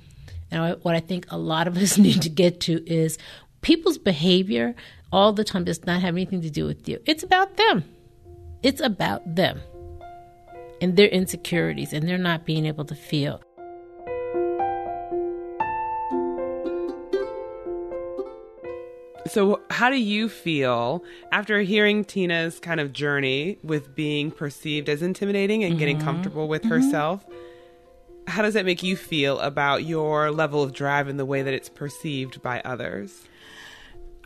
and 0.50 0.80
what 0.82 0.94
I 0.94 1.00
think 1.00 1.26
a 1.30 1.38
lot 1.38 1.66
of 1.66 1.76
us 1.76 1.98
need 2.06 2.22
to 2.22 2.28
get 2.28 2.60
to 2.62 2.84
is 2.88 3.18
people's 3.60 3.98
behavior 3.98 4.75
all 5.12 5.32
the 5.32 5.44
time 5.44 5.64
does 5.64 5.84
not 5.84 6.00
have 6.00 6.14
anything 6.14 6.42
to 6.42 6.50
do 6.50 6.64
with 6.64 6.88
you. 6.88 7.00
It's 7.06 7.22
about 7.22 7.56
them. 7.56 7.84
It's 8.66 8.80
about 8.80 9.23
them 9.32 9.61
and 10.80 10.96
their 10.96 11.06
insecurities 11.06 11.92
and 11.92 12.08
they're 12.08 12.18
not 12.18 12.44
being 12.44 12.66
able 12.66 12.85
to 12.87 12.96
feel. 12.96 13.40
So, 19.28 19.61
how 19.70 19.88
do 19.88 19.96
you 19.96 20.28
feel 20.28 21.04
after 21.30 21.61
hearing 21.61 22.04
Tina's 22.04 22.58
kind 22.58 22.80
of 22.80 22.92
journey 22.92 23.58
with 23.62 23.94
being 23.94 24.32
perceived 24.32 24.88
as 24.88 25.00
intimidating 25.00 25.62
and 25.62 25.75
mm-hmm. 25.75 25.78
getting 25.78 26.00
comfortable 26.00 26.49
with 26.49 26.62
mm-hmm. 26.62 26.70
herself? 26.70 27.25
How 28.26 28.42
does 28.42 28.54
that 28.54 28.66
make 28.66 28.82
you 28.82 28.96
feel 28.96 29.38
about 29.38 29.85
your 29.85 30.32
level 30.32 30.64
of 30.64 30.73
drive 30.73 31.06
and 31.06 31.20
the 31.20 31.25
way 31.25 31.42
that 31.42 31.54
it's 31.54 31.68
perceived 31.68 32.42
by 32.42 32.61
others? 32.64 33.28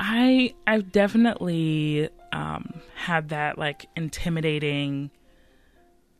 I 0.01 0.55
I've 0.67 0.91
definitely 0.91 2.09
um, 2.33 2.81
had 2.95 3.29
that 3.29 3.59
like 3.59 3.85
intimidating. 3.95 5.11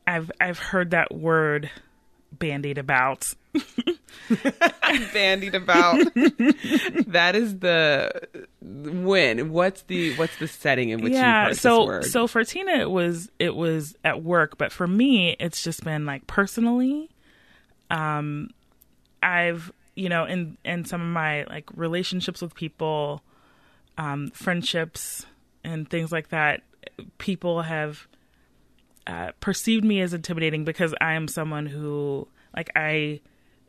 I've 0.07 0.31
I've 0.39 0.59
heard 0.59 0.91
that 0.91 1.15
word 1.15 1.71
bandied 2.31 2.77
about. 2.77 3.33
bandied 5.15 5.55
about. 5.55 5.97
that 7.07 7.33
is 7.35 7.59
the 7.61 8.29
when. 8.61 9.51
What's 9.51 9.83
the 9.83 10.15
what's 10.17 10.37
the 10.37 10.47
setting 10.47 10.91
in 10.91 11.01
which 11.01 11.15
yeah, 11.15 11.45
you 11.45 11.49
heard 11.49 11.57
so, 11.57 11.79
this 11.79 11.87
word? 11.87 12.05
So 12.05 12.27
for 12.27 12.45
Tina, 12.45 12.73
it 12.73 12.91
was 12.91 13.31
it 13.39 13.57
was 13.57 13.97
at 14.05 14.23
work, 14.23 14.59
but 14.59 14.73
for 14.73 14.87
me, 14.87 15.37
it's 15.41 15.65
just 15.65 15.85
been 15.85 16.05
like 16.05 16.27
personally. 16.27 17.09
Um, 17.89 18.51
I've 19.23 19.73
you 19.95 20.11
know 20.11 20.27
in 20.27 20.59
in 20.67 20.85
some 20.85 21.01
of 21.01 21.09
my 21.09 21.45
like 21.45 21.65
relationships 21.75 22.43
with 22.43 22.55
people 22.55 23.23
um, 24.01 24.31
friendships 24.31 25.27
and 25.63 25.89
things 25.89 26.11
like 26.11 26.31
that, 26.31 26.63
people 27.19 27.61
have 27.61 28.09
uh, 29.07 29.33
perceived 29.41 29.85
me 29.85 30.01
as 30.01 30.15
intimidating 30.15 30.65
because 30.65 30.95
I 31.03 31.13
am 31.13 31.29
someone 31.29 31.67
who, 31.67 32.27
like, 32.57 32.71
I 32.75 33.21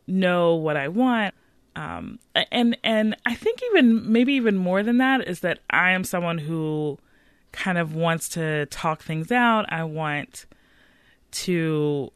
know 0.06 0.54
what 0.54 0.78
I 0.78 0.88
want. 0.88 1.34
Um, 1.76 2.18
and 2.50 2.76
and 2.82 3.16
I 3.26 3.34
think 3.34 3.60
even 3.70 4.10
maybe 4.10 4.34
even 4.34 4.56
more 4.56 4.82
than 4.82 4.98
that 4.98 5.26
is 5.26 5.40
that 5.40 5.60
I 5.70 5.92
am 5.92 6.04
someone 6.04 6.38
who 6.38 6.98
kind 7.52 7.76
of 7.78 7.94
wants 7.94 8.30
to 8.30 8.66
talk 8.66 9.02
things 9.02 9.30
out. 9.30 9.70
I 9.70 9.84
want 9.84 10.46
to 11.32 12.10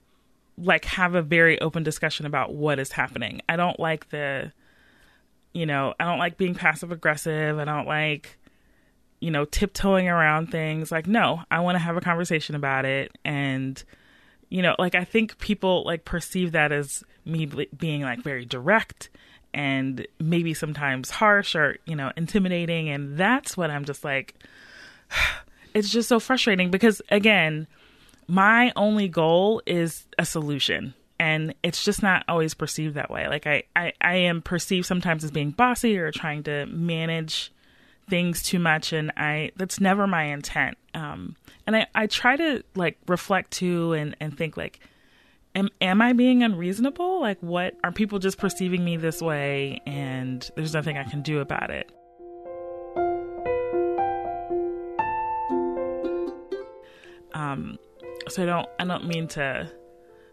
like 0.59 0.85
have 0.87 1.15
a 1.15 1.23
very 1.23 1.61
open 1.61 1.83
discussion 1.83 2.27
about 2.27 2.55
what 2.55 2.79
is 2.79 2.93
happening. 2.93 3.41
I 3.49 3.57
don't 3.57 3.81
like 3.81 4.11
the 4.11 4.53
you 5.57 5.65
know, 5.65 5.95
I 5.99 6.05
don't 6.05 6.19
like 6.19 6.37
being 6.37 6.55
passive 6.55 6.93
aggressive. 6.93 7.59
I 7.59 7.65
don't 7.65 7.87
like, 7.87 8.37
you 9.21 9.31
know, 9.31 9.47
tiptoeing 9.47 10.07
around 10.07 10.51
things. 10.51 10.93
Like, 10.93 11.07
no, 11.07 11.45
I 11.51 11.61
want 11.61 11.77
to 11.77 11.79
have 11.79 11.97
a 11.97 12.03
conversation 12.03 12.55
about 12.55 12.85
it. 12.85 13.17
And, 13.25 13.83
you 14.51 14.61
know, 14.61 14.77
like, 14.79 14.95
I 14.95 15.05
think 15.05 15.39
people 15.39 15.83
like 15.87 16.05
perceive 16.05 16.53
that 16.53 16.73
as 16.73 17.03
me 17.25 17.47
being 17.75 18.03
like 18.03 18.19
very 18.19 18.45
direct 18.45 19.09
and 19.55 20.07
maybe 20.21 20.53
sometimes 20.53 21.09
harsh 21.09 21.57
or, 21.57 21.79
you 21.87 21.97
know, 21.97 22.13
intimidating. 22.19 22.91
And 22.91 23.17
that's 23.17 23.57
what 23.57 23.71
I'm 23.71 23.87
just 23.87 24.05
like, 24.05 24.35
it's 25.73 25.89
just 25.89 26.11
so 26.11 26.21
frustrating 26.21 26.71
because, 26.71 27.01
again, 27.11 27.67
my 28.29 28.75
only 28.77 29.09
goal 29.09 29.63
is 29.65 30.07
a 30.19 30.27
solution 30.27 30.93
and 31.19 31.55
it's 31.63 31.85
just 31.85 32.03
not 32.03 32.25
always 32.29 32.55
perceived 32.55 32.95
that 32.95 33.11
way. 33.11 33.29
Like 33.29 33.47
I, 33.47 33.65
I 33.75 33.93
i 34.01 34.15
am 34.17 34.43
perceived 34.43 34.87
sometimes 34.87 35.25
as 35.25 35.31
being 35.31 35.51
bossy 35.51 35.99
or 35.99 36.11
trying 36.11 36.43
to 36.45 36.67
manage 36.67 37.53
things 38.09 38.41
too 38.43 38.61
much 38.61 38.93
and 38.93 39.11
i 39.17 39.51
that's 39.57 39.81
never 39.81 40.07
my 40.07 40.25
intent. 40.25 40.77
Um 40.95 41.37
and 41.67 41.77
i 41.77 41.87
i 41.95 42.07
try 42.07 42.37
to 42.37 42.63
like 42.75 42.99
reflect 43.07 43.51
too 43.53 43.93
and 43.95 44.17
and 44.21 44.37
think 44.37 44.57
like 44.57 44.81
am 45.55 45.71
am 45.81 46.03
i 46.03 46.13
being 46.13 46.43
unreasonable? 46.43 47.21
Like 47.21 47.39
what 47.41 47.75
are 47.83 47.93
people 47.93 48.19
just 48.19 48.39
perceiving 48.39 48.85
me 48.85 48.97
this 48.97 49.23
way 49.23 49.81
and 49.87 50.49
there's 50.55 50.75
nothing 50.75 50.99
i 50.99 51.05
can 51.05 51.23
do 51.23 51.41
about 51.41 51.71
it? 51.71 51.91
Um 57.35 57.79
so 58.29 58.43
i 58.43 58.47
don't 58.47 58.69
i 58.79 58.85
don't 58.85 59.07
mean 59.07 59.29
to 59.29 59.71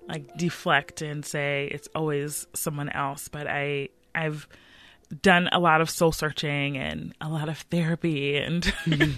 like 0.08 0.38
deflect 0.38 1.02
and 1.02 1.26
say 1.26 1.70
it's 1.72 1.88
always 1.96 2.48
someone 2.54 2.90
else, 2.90 3.28
but 3.28 3.48
I 3.48 3.90
I've 4.14 4.48
done 5.22 5.50
a 5.52 5.60
lot 5.60 5.82
of 5.82 5.90
soul 5.90 6.12
searching 6.12 6.78
and 6.78 7.14
a 7.22 7.30
lot 7.30 7.50
of 7.50 7.60
therapy 7.60 8.38
and 8.38 8.74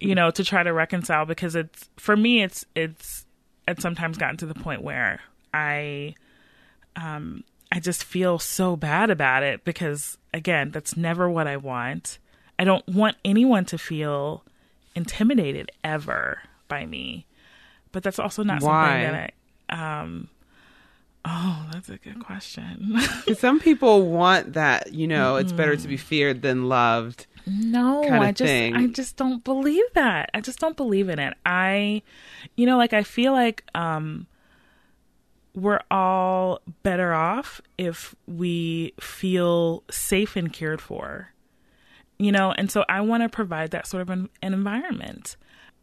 you 0.00 0.14
know 0.14 0.30
to 0.30 0.44
try 0.44 0.62
to 0.62 0.72
reconcile 0.72 1.26
because 1.26 1.56
it's 1.56 1.90
for 1.96 2.16
me 2.16 2.42
it's 2.42 2.64
it's 2.76 3.26
it's 3.66 3.82
sometimes 3.82 4.16
gotten 4.16 4.36
to 4.36 4.46
the 4.46 4.54
point 4.54 4.82
where 4.82 5.20
I 5.52 6.14
um 6.96 7.42
I 7.72 7.80
just 7.80 8.04
feel 8.04 8.38
so 8.38 8.76
bad 8.76 9.10
about 9.10 9.42
it 9.42 9.64
because 9.64 10.18
again 10.32 10.70
that's 10.70 10.96
never 10.96 11.28
what 11.28 11.46
I 11.46 11.56
want. 11.56 12.18
I 12.58 12.64
don't 12.64 12.86
want 12.86 13.16
anyone 13.24 13.64
to 13.66 13.78
feel 13.78 14.44
intimidated 14.94 15.72
ever 15.82 16.40
by 16.68 16.86
me. 16.86 17.26
But 17.90 18.02
that's 18.02 18.18
also 18.18 18.42
not 18.42 18.62
Why? 18.62 18.86
something 18.86 19.02
that 19.02 19.14
I 19.14 19.30
um, 19.74 20.28
oh, 21.24 21.66
that's 21.72 21.88
a 21.88 21.96
good 21.96 22.20
question. 22.24 22.98
Some 23.36 23.58
people 23.60 24.08
want 24.08 24.52
that, 24.54 24.94
you 24.94 25.06
know, 25.06 25.36
it's 25.36 25.52
better 25.52 25.76
to 25.76 25.88
be 25.88 25.96
feared 25.96 26.42
than 26.42 26.68
loved. 26.68 27.26
No, 27.46 28.04
I 28.04 28.32
just 28.32 28.48
thing. 28.48 28.74
I 28.74 28.86
just 28.86 29.16
don't 29.16 29.44
believe 29.44 29.84
that. 29.94 30.30
I 30.32 30.40
just 30.40 30.58
don't 30.60 30.76
believe 30.76 31.08
in 31.10 31.18
it. 31.18 31.34
I 31.44 32.02
you 32.56 32.64
know, 32.64 32.78
like 32.78 32.92
I 32.94 33.02
feel 33.02 33.32
like 33.32 33.64
um 33.74 34.26
we're 35.54 35.80
all 35.90 36.60
better 36.82 37.12
off 37.14 37.60
if 37.78 38.14
we 38.26 38.92
feel 38.98 39.84
safe 39.90 40.36
and 40.36 40.52
cared 40.52 40.80
for. 40.80 41.30
you 42.18 42.32
know, 42.32 42.52
and 42.52 42.70
so 42.70 42.84
I 42.88 43.00
want 43.02 43.22
to 43.24 43.28
provide 43.28 43.70
that 43.72 43.86
sort 43.86 44.00
of 44.02 44.08
an, 44.10 44.30
an 44.40 44.54
environment 44.54 45.36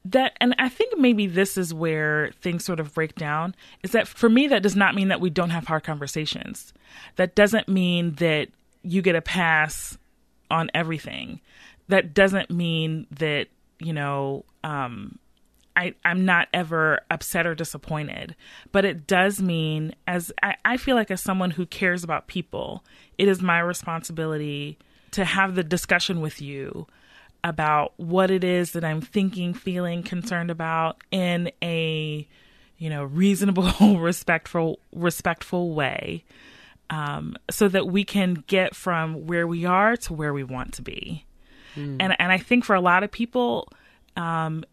that 0.03 0.35
and 0.41 0.55
i 0.57 0.67
think 0.67 0.97
maybe 0.97 1.27
this 1.27 1.57
is 1.57 1.73
where 1.73 2.31
things 2.41 2.65
sort 2.65 2.79
of 2.79 2.93
break 2.93 3.13
down 3.15 3.53
is 3.83 3.91
that 3.91 4.07
for 4.07 4.29
me 4.29 4.47
that 4.47 4.63
does 4.63 4.75
not 4.75 4.95
mean 4.95 5.09
that 5.09 5.21
we 5.21 5.29
don't 5.29 5.51
have 5.51 5.67
hard 5.67 5.83
conversations. 5.83 6.73
That 7.15 7.35
doesn't 7.35 7.67
mean 7.67 8.15
that 8.15 8.49
you 8.83 9.01
get 9.01 9.15
a 9.15 9.21
pass 9.21 9.97
on 10.49 10.69
everything. 10.73 11.39
That 11.87 12.13
doesn't 12.13 12.49
mean 12.49 13.07
that 13.11 13.47
you 13.79 13.93
know 13.93 14.45
um 14.63 15.17
I, 15.73 15.95
I'm 16.03 16.25
not 16.25 16.49
ever 16.53 16.99
upset 17.09 17.47
or 17.47 17.55
disappointed, 17.55 18.35
but 18.73 18.83
it 18.83 19.07
does 19.07 19.41
mean 19.41 19.95
as 20.05 20.29
I, 20.43 20.55
I 20.65 20.75
feel 20.75 20.97
like 20.97 21.09
as 21.09 21.21
someone 21.21 21.51
who 21.51 21.65
cares 21.65 22.03
about 22.03 22.27
people, 22.27 22.83
it 23.17 23.29
is 23.29 23.41
my 23.41 23.59
responsibility 23.59 24.77
to 25.11 25.23
have 25.23 25.55
the 25.55 25.63
discussion 25.63 26.19
with 26.19 26.41
you 26.41 26.87
about 27.43 27.93
what 27.97 28.31
it 28.31 28.43
is 28.43 28.71
that 28.71 28.83
I'm 28.83 29.01
thinking, 29.01 29.53
feeling, 29.53 30.03
concerned 30.03 30.51
about 30.51 31.01
in 31.11 31.51
a 31.61 32.27
you 32.77 32.89
know 32.89 33.03
reasonable, 33.03 33.97
respectful, 33.99 34.79
respectful 34.93 35.73
way, 35.73 36.23
um, 36.89 37.35
so 37.49 37.67
that 37.67 37.87
we 37.87 38.03
can 38.03 38.43
get 38.47 38.75
from 38.75 39.25
where 39.25 39.47
we 39.47 39.65
are 39.65 39.95
to 39.97 40.13
where 40.13 40.33
we 40.33 40.43
want 40.43 40.73
to 40.73 40.81
be. 40.81 41.25
Mm. 41.75 41.97
And 41.99 42.15
and 42.19 42.31
I 42.31 42.37
think 42.37 42.65
for 42.65 42.75
a 42.75 42.81
lot 42.81 43.03
of 43.03 43.11
people, 43.11 43.69
um, 44.15 44.63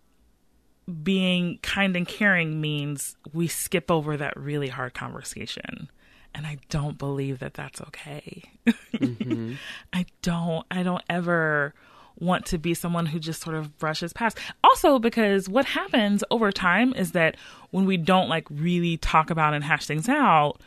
being 1.02 1.58
kind 1.62 1.96
and 1.96 2.08
caring 2.08 2.60
means 2.60 3.16
we 3.32 3.46
skip 3.46 3.90
over 3.90 4.16
that 4.16 4.36
really 4.36 4.68
hard 4.68 4.94
conversation 4.94 5.90
and 6.34 6.46
i 6.46 6.56
don't 6.70 6.96
believe 6.96 7.40
that 7.40 7.52
that's 7.52 7.80
okay 7.82 8.42
mm-hmm. 8.66 9.52
i 9.92 10.06
don't 10.22 10.64
i 10.70 10.82
don't 10.82 11.04
ever 11.10 11.74
want 12.20 12.46
to 12.46 12.58
be 12.58 12.74
someone 12.74 13.06
who 13.06 13.18
just 13.18 13.40
sort 13.40 13.56
of 13.56 13.78
brushes 13.78 14.12
past. 14.12 14.38
Also, 14.64 14.98
because 14.98 15.48
what 15.48 15.64
happens 15.64 16.24
over 16.30 16.50
time 16.50 16.92
is 16.94 17.12
that 17.12 17.36
when 17.70 17.84
we 17.84 17.96
don't 17.96 18.28
like 18.28 18.46
really 18.50 18.96
talk 18.96 19.30
about 19.30 19.54
and 19.54 19.64
hash 19.64 19.86
things 19.86 20.08
out, 20.08 20.60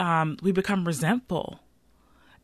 um, 0.00 0.36
we 0.42 0.52
become 0.52 0.84
resentful. 0.84 1.60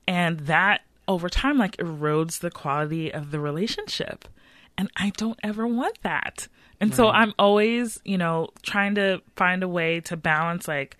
And 0.07 0.40
that 0.40 0.83
over 1.07 1.28
time, 1.28 1.59
like, 1.59 1.76
erodes 1.78 2.40
the 2.40 2.50
quality 2.50 3.12
of 3.12 3.30
the 3.30 3.40
relationship. 3.40 4.28
And 4.76 4.90
I 4.97 5.11
don't 5.16 5.38
ever 5.42 5.66
want 5.66 5.99
that. 6.02 6.49
And 6.80 6.90
right. 6.90 6.97
so 6.97 7.09
I'm 7.09 7.35
always, 7.38 7.99
you 8.04 8.16
know, 8.16 8.49
trying 8.62 8.95
to 8.95 9.21
find 9.37 9.62
a 9.62 9.68
way 9.68 10.00
to 10.02 10.16
balance, 10.16 10.68
like, 10.68 10.97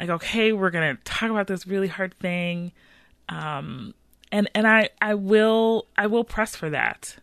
like, 0.00 0.10
okay, 0.10 0.52
we're 0.52 0.70
going 0.70 0.96
to 0.96 1.02
talk 1.04 1.30
about 1.30 1.46
this 1.46 1.66
really 1.66 1.88
hard 1.88 2.14
thing. 2.14 2.72
Um, 3.28 3.94
and 4.32 4.50
and 4.54 4.66
I 4.66 4.90
I 5.00 5.14
will 5.14 5.86
I 5.96 6.06
will 6.06 6.24
press 6.24 6.56
for 6.56 6.70
that. 6.70 7.16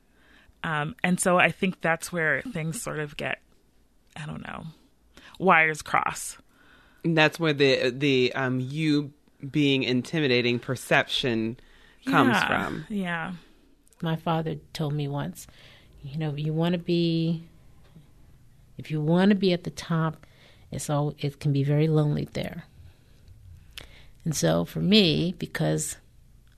Um, 0.64 0.96
and 1.04 1.20
so 1.20 1.38
I 1.38 1.52
think 1.52 1.82
that's 1.82 2.12
where 2.12 2.42
things 2.42 2.82
sort 2.82 3.00
of 3.00 3.18
get 3.18 3.40
I 4.16 4.26
don't 4.26 4.42
know 4.42 4.66
wires 5.40 5.82
cross. 5.82 6.38
And 7.04 7.18
that's 7.18 7.40
where 7.40 7.54
the 7.54 7.92
the 7.92 8.34
um 8.34 8.60
you 8.60 9.12
being 9.52 9.84
intimidating 9.84 10.60
perception 10.60 11.58
comes 12.06 12.30
yeah, 12.32 12.48
from. 12.48 12.86
Yeah. 12.90 13.34
My 14.02 14.16
father 14.16 14.58
told 14.74 14.94
me 14.94 15.08
once, 15.08 15.48
you 16.04 16.18
know, 16.18 16.36
you 16.36 16.54
want 16.54 16.74
to 16.74 16.80
be 16.80 17.44
if 18.78 18.92
you 18.92 19.02
want 19.02 19.30
to 19.30 19.36
be 19.36 19.54
at 19.54 19.64
the 19.64 19.72
top, 19.72 20.26
it's 20.72 20.90
all 20.90 21.14
it 21.20 21.40
can 21.40 21.54
be 21.54 21.64
very 21.64 21.88
lonely 21.88 22.28
there. 22.34 22.66
And 24.24 24.36
so 24.36 24.66
for 24.66 24.80
me, 24.80 25.36
because 25.38 25.98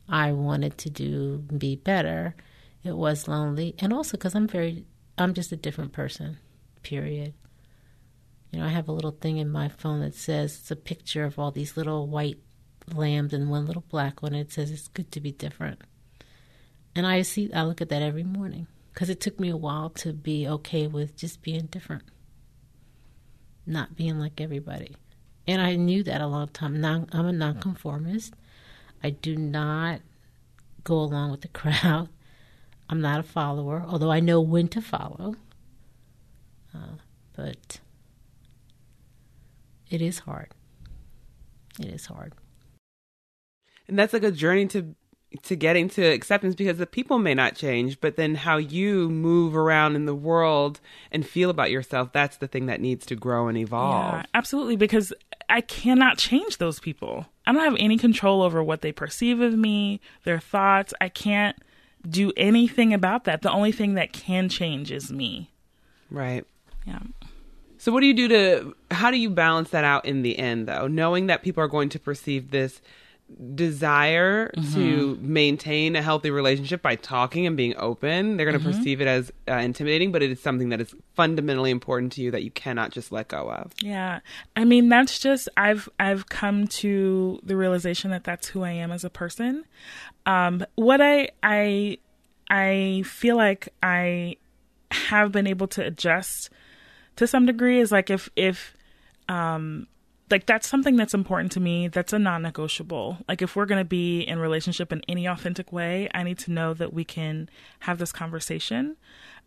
I 0.10 0.32
wanted 0.32 0.78
to 0.80 0.90
do 0.90 1.40
be 1.40 1.76
better. 1.76 2.36
It 2.84 2.96
was 2.96 3.28
lonely, 3.28 3.76
and 3.80 3.92
also 3.92 4.12
because 4.12 4.36
I'm 4.36 4.48
very, 4.48 4.86
I'm 5.18 5.34
just 5.34 5.52
a 5.52 5.58
different 5.58 5.92
person. 5.92 6.38
Period. 6.84 7.34
You 8.52 8.60
know, 8.60 8.66
I 8.66 8.70
have 8.70 8.88
a 8.88 8.94
little 8.94 9.12
thing 9.12 9.38
in 9.38 9.50
my 9.50 9.68
phone 9.68 10.00
that 10.02 10.16
says 10.16 10.60
it's 10.60 10.72
a 10.72 10.76
picture 10.76 11.26
of 11.26 11.38
all 11.38 11.52
these 11.52 11.76
little 11.76 12.08
white 12.08 12.38
lambs 12.94 13.34
and 13.34 13.50
one 13.50 13.66
little 13.66 13.84
black 13.90 14.22
one. 14.22 14.34
It 14.34 14.54
says 14.54 14.72
it's 14.72 14.88
good 14.88 15.12
to 15.12 15.20
be 15.20 15.32
different, 15.32 15.82
and 16.96 17.06
I 17.06 17.24
see, 17.24 17.52
I 17.54 17.64
look 17.64 17.82
at 17.82 17.90
that 17.90 18.02
every 18.02 18.24
morning 18.24 18.68
because 18.94 19.10
it 19.10 19.20
took 19.20 19.40
me 19.40 19.50
a 19.50 19.58
while 19.58 19.90
to 19.92 20.14
be 20.14 20.48
okay 20.48 20.88
with 20.88 21.18
just 21.18 21.42
being 21.42 21.66
different, 21.66 22.04
not 23.66 23.96
being 23.96 24.18
like 24.18 24.40
everybody. 24.40 24.96
And 25.46 25.62
I 25.62 25.76
knew 25.76 26.04
that 26.04 26.22
a 26.22 26.28
long 26.28 26.48
time. 26.50 26.82
Now 26.82 27.06
I'm 27.12 27.26
a 27.26 27.32
nonconformist. 27.32 28.34
I 29.04 29.12
do 29.12 29.36
not 29.36 30.02
go 30.84 30.96
along 30.96 31.32
with 31.32 31.42
the 31.42 31.48
crowd. 31.50 32.10
I'm 32.90 33.02
not 33.02 33.20
a 33.20 33.24
follower, 33.24 33.84
although 33.86 34.12
I 34.12 34.22
know 34.22 34.40
when 34.40 34.70
to 34.70 34.82
follow. 34.82 35.36
Uh, 36.74 36.98
but 37.36 37.80
it 39.90 40.02
is 40.02 40.20
hard. 40.20 40.54
It 41.80 41.88
is 41.88 42.06
hard. 42.06 42.34
And 43.88 44.00
that's 44.00 44.14
like 44.14 44.24
a 44.24 44.32
journey 44.32 44.68
to 44.68 44.96
to 45.44 45.56
getting 45.56 45.90
to 45.90 46.02
acceptance 46.02 46.56
because 46.56 46.78
the 46.78 46.88
people 46.88 47.20
may 47.20 47.34
not 47.34 47.56
change, 47.56 48.00
but 48.00 48.16
then 48.16 48.36
how 48.36 48.58
you 48.58 49.10
move 49.10 49.56
around 49.56 49.96
in 49.96 50.06
the 50.06 50.16
world 50.16 50.80
and 51.12 51.28
feel 51.28 51.50
about 51.50 51.70
yourself, 51.70 52.14
that's 52.14 52.38
the 52.38 52.48
thing 52.48 52.68
that 52.68 52.80
needs 52.80 53.06
to 53.06 53.16
grow 53.16 53.48
and 53.48 53.58
evolve. 53.58 54.14
Yeah, 54.14 54.24
absolutely. 54.34 54.78
Because 54.78 55.12
I 55.50 55.62
cannot 55.62 56.18
change 56.18 56.58
those 56.58 56.80
people. 56.80 57.26
I 57.48 57.54
don't 57.54 57.64
have 57.64 57.78
any 57.80 57.98
control 57.98 58.42
over 58.42 58.62
what 58.62 58.82
they 58.82 58.92
perceive 58.92 59.40
of 59.40 59.54
me, 59.54 60.02
their 60.26 60.40
thoughts. 60.40 60.94
I 61.00 61.08
can't 61.08 61.56
do 62.08 62.34
anything 62.36 62.94
about 62.94 63.24
that. 63.24 63.42
The 63.42 63.52
only 63.52 63.72
thing 63.72 63.94
that 63.94 64.12
can 64.12 64.50
change 64.50 64.92
is 64.92 65.12
me. 65.14 65.50
Right. 66.12 66.46
Yeah. 66.86 67.00
So 67.78 67.94
what 67.94 68.02
do 68.02 68.08
you 68.08 68.14
do 68.14 68.28
to 68.28 68.76
how 68.92 69.12
do 69.12 69.18
you 69.18 69.30
balance 69.30 69.70
that 69.70 69.86
out 69.86 70.06
in 70.06 70.24
the 70.24 70.38
end 70.38 70.68
though, 70.68 70.88
knowing 70.88 71.28
that 71.28 71.42
people 71.42 71.64
are 71.64 71.70
going 71.70 71.88
to 71.90 72.00
perceive 72.00 72.52
this 72.52 72.82
desire 73.56 74.50
mm-hmm. 74.56 74.74
to 74.74 75.20
maintain 75.22 75.96
a 75.96 76.02
healthy 76.02 76.32
relationship 76.32 76.82
by 76.82 76.96
talking 76.96 77.46
and 77.46 77.58
being 77.58 77.76
open. 77.78 78.38
They're 78.38 78.46
going 78.46 78.58
to 78.58 78.66
mm-hmm. 78.66 78.78
perceive 78.78 79.02
it 79.02 79.08
as 79.08 79.32
uh, 79.48 79.56
intimidating, 79.56 80.12
but 80.12 80.24
it 80.24 80.32
is 80.32 80.42
something 80.42 80.70
that 80.70 80.80
is 80.80 80.96
fundamentally 81.14 81.70
important 81.70 82.14
to 82.14 82.22
you 82.22 82.32
that 82.32 82.44
you 82.44 82.52
cannot 82.52 82.92
just 82.92 83.12
let 83.12 83.28
go 83.28 83.52
of. 83.52 83.74
Yeah. 83.82 84.20
I 84.56 84.64
mean, 84.64 84.90
that's 84.90 85.20
just 85.20 85.50
I've 85.58 85.90
I've 86.00 86.30
come 86.30 86.68
to 86.68 87.40
the 87.44 87.58
realization 87.58 88.12
that 88.12 88.24
that's 88.24 88.48
who 88.48 88.64
I 88.64 88.72
am 88.72 88.92
as 88.92 89.04
a 89.04 89.10
person. 89.10 89.66
Um 90.26 90.66
what 90.76 91.02
I 91.02 91.30
I 91.44 91.98
I 92.50 93.04
feel 93.06 93.36
like 93.36 93.70
I 93.84 94.38
have 94.92 95.34
been 95.34 95.48
able 95.48 95.68
to 95.68 95.86
adjust 95.86 96.50
to 97.18 97.28
some 97.28 97.46
degree 97.46 97.80
is 97.80 97.92
like 97.92 98.10
if 98.10 98.30
if 98.38 98.76
um 99.28 99.88
like 100.30 100.46
that's 100.46 100.68
something 100.68 100.96
that's 100.96 101.14
important 101.14 101.52
to 101.54 101.60
me 101.60 101.88
that's 101.88 102.14
a 102.14 102.20
non-negotiable. 102.20 103.18
Like 103.28 103.42
if 103.42 103.56
we're 103.56 103.66
going 103.66 103.82
to 103.82 103.86
be 103.86 104.22
in 104.22 104.40
relationship 104.40 104.92
in 104.92 105.02
any 105.08 105.26
authentic 105.26 105.72
way 105.72 106.10
i 106.14 106.24
need 106.24 106.38
to 106.40 106.52
know 106.52 106.74
that 106.74 106.94
we 106.94 107.04
can 107.04 107.50
have 107.80 107.98
this 107.98 108.12
conversation. 108.12 108.98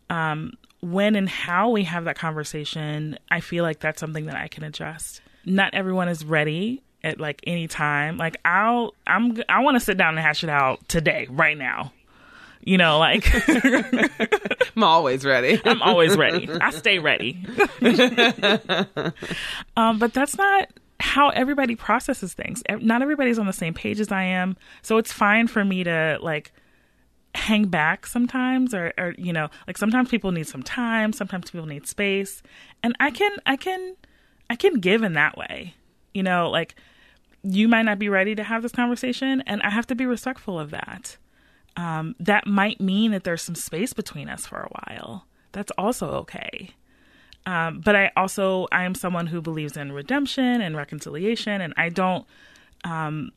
Um, 0.09 0.53
when 0.81 1.15
and 1.15 1.29
how 1.29 1.69
we 1.69 1.83
have 1.83 2.05
that 2.05 2.17
conversation 2.17 3.17
i 3.29 3.39
feel 3.39 3.63
like 3.63 3.79
that's 3.79 3.99
something 3.99 4.25
that 4.25 4.35
i 4.35 4.47
can 4.47 4.63
adjust. 4.63 5.21
Not 5.45 5.73
everyone 5.73 6.09
is 6.09 6.25
ready 6.25 6.83
at 7.03 7.19
like 7.19 7.41
any 7.45 7.67
time. 7.67 8.17
Like 8.17 8.37
i'll 8.45 8.93
i'm 9.07 9.41
i 9.49 9.61
want 9.61 9.75
to 9.75 9.79
sit 9.79 9.97
down 9.97 10.15
and 10.15 10.19
hash 10.19 10.43
it 10.43 10.49
out 10.49 10.87
today 10.87 11.27
right 11.29 11.57
now 11.57 11.93
you 12.63 12.77
know, 12.77 12.99
like 12.99 13.27
I'm 14.75 14.83
always 14.83 15.25
ready. 15.25 15.59
I'm 15.65 15.81
always 15.81 16.17
ready. 16.17 16.49
I 16.49 16.71
stay 16.71 16.99
ready. 16.99 17.43
um, 19.77 19.99
but 19.99 20.13
that's 20.13 20.37
not 20.37 20.69
how 20.99 21.29
everybody 21.29 21.75
processes 21.75 22.33
things. 22.33 22.61
Not 22.69 23.01
everybody's 23.01 23.39
on 23.39 23.47
the 23.47 23.53
same 23.53 23.73
page 23.73 23.99
as 23.99 24.11
I 24.11 24.23
am. 24.23 24.55
So 24.81 24.97
it's 24.97 25.11
fine 25.11 25.47
for 25.47 25.65
me 25.65 25.83
to 25.83 26.19
like 26.21 26.51
hang 27.33 27.65
back 27.65 28.05
sometimes 28.05 28.73
or, 28.73 28.93
or 28.97 29.15
you 29.17 29.33
know, 29.33 29.49
like 29.65 29.77
sometimes 29.77 30.09
people 30.09 30.31
need 30.31 30.47
some 30.47 30.63
time, 30.63 31.13
sometimes 31.13 31.49
people 31.49 31.65
need 31.65 31.87
space. 31.87 32.43
And 32.83 32.95
I 32.99 33.09
can 33.09 33.31
I 33.45 33.55
can 33.55 33.95
I 34.49 34.55
can 34.55 34.79
give 34.79 35.01
in 35.01 35.13
that 35.13 35.37
way. 35.37 35.73
You 36.13 36.23
know, 36.23 36.49
like 36.49 36.75
you 37.43 37.67
might 37.67 37.83
not 37.83 37.97
be 37.97 38.09
ready 38.09 38.35
to 38.35 38.43
have 38.43 38.61
this 38.61 38.71
conversation 38.71 39.41
and 39.47 39.63
I 39.63 39.71
have 39.71 39.87
to 39.87 39.95
be 39.95 40.05
respectful 40.05 40.59
of 40.59 40.69
that 40.69 41.17
um, 41.77 42.15
that 42.19 42.45
might 42.47 42.81
mean 42.81 43.11
that 43.11 43.23
there's 43.23 43.41
some 43.41 43.55
space 43.55 43.93
between 43.93 44.29
us 44.29 44.45
for 44.45 44.59
a 44.59 44.69
while. 44.69 45.25
That's 45.51 45.71
also 45.77 46.09
okay. 46.11 46.71
Um, 47.45 47.81
but 47.81 47.95
I 47.95 48.11
also 48.15 48.67
I 48.71 48.83
am 48.83 48.93
someone 48.93 49.27
who 49.27 49.41
believes 49.41 49.75
in 49.75 49.91
redemption 49.91 50.61
and 50.61 50.75
reconciliation, 50.75 51.61
and 51.61 51.73
I 51.77 51.89
don't. 51.89 52.25
Um, 52.83 53.31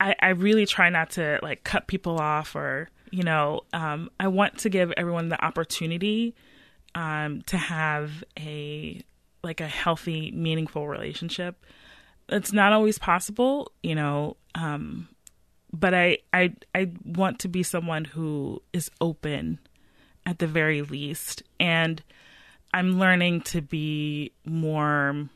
I, 0.00 0.14
I 0.20 0.28
really 0.30 0.66
try 0.66 0.88
not 0.88 1.10
to 1.10 1.38
like 1.42 1.62
cut 1.62 1.86
people 1.86 2.18
off, 2.18 2.56
or 2.56 2.88
you 3.10 3.22
know, 3.22 3.60
um, 3.72 4.10
I 4.18 4.28
want 4.28 4.58
to 4.58 4.68
give 4.68 4.92
everyone 4.96 5.28
the 5.28 5.42
opportunity 5.42 6.34
um, 6.94 7.42
to 7.42 7.56
have 7.56 8.24
a 8.38 9.02
like 9.44 9.60
a 9.60 9.68
healthy, 9.68 10.32
meaningful 10.32 10.88
relationship. 10.88 11.64
It's 12.28 12.52
not 12.52 12.72
always 12.72 12.98
possible, 12.98 13.72
you 13.82 13.94
know. 13.94 14.36
Um, 14.54 15.08
but 15.72 15.94
I, 15.94 16.18
I 16.32 16.54
I 16.74 16.92
want 17.04 17.38
to 17.40 17.48
be 17.48 17.62
someone 17.62 18.04
who 18.04 18.62
is 18.72 18.90
open 19.00 19.58
at 20.26 20.38
the 20.38 20.46
very 20.46 20.82
least. 20.82 21.42
And 21.58 22.02
I'm 22.74 22.98
learning 22.98 23.42
to 23.42 23.60
be 23.60 24.32
more 24.44 25.28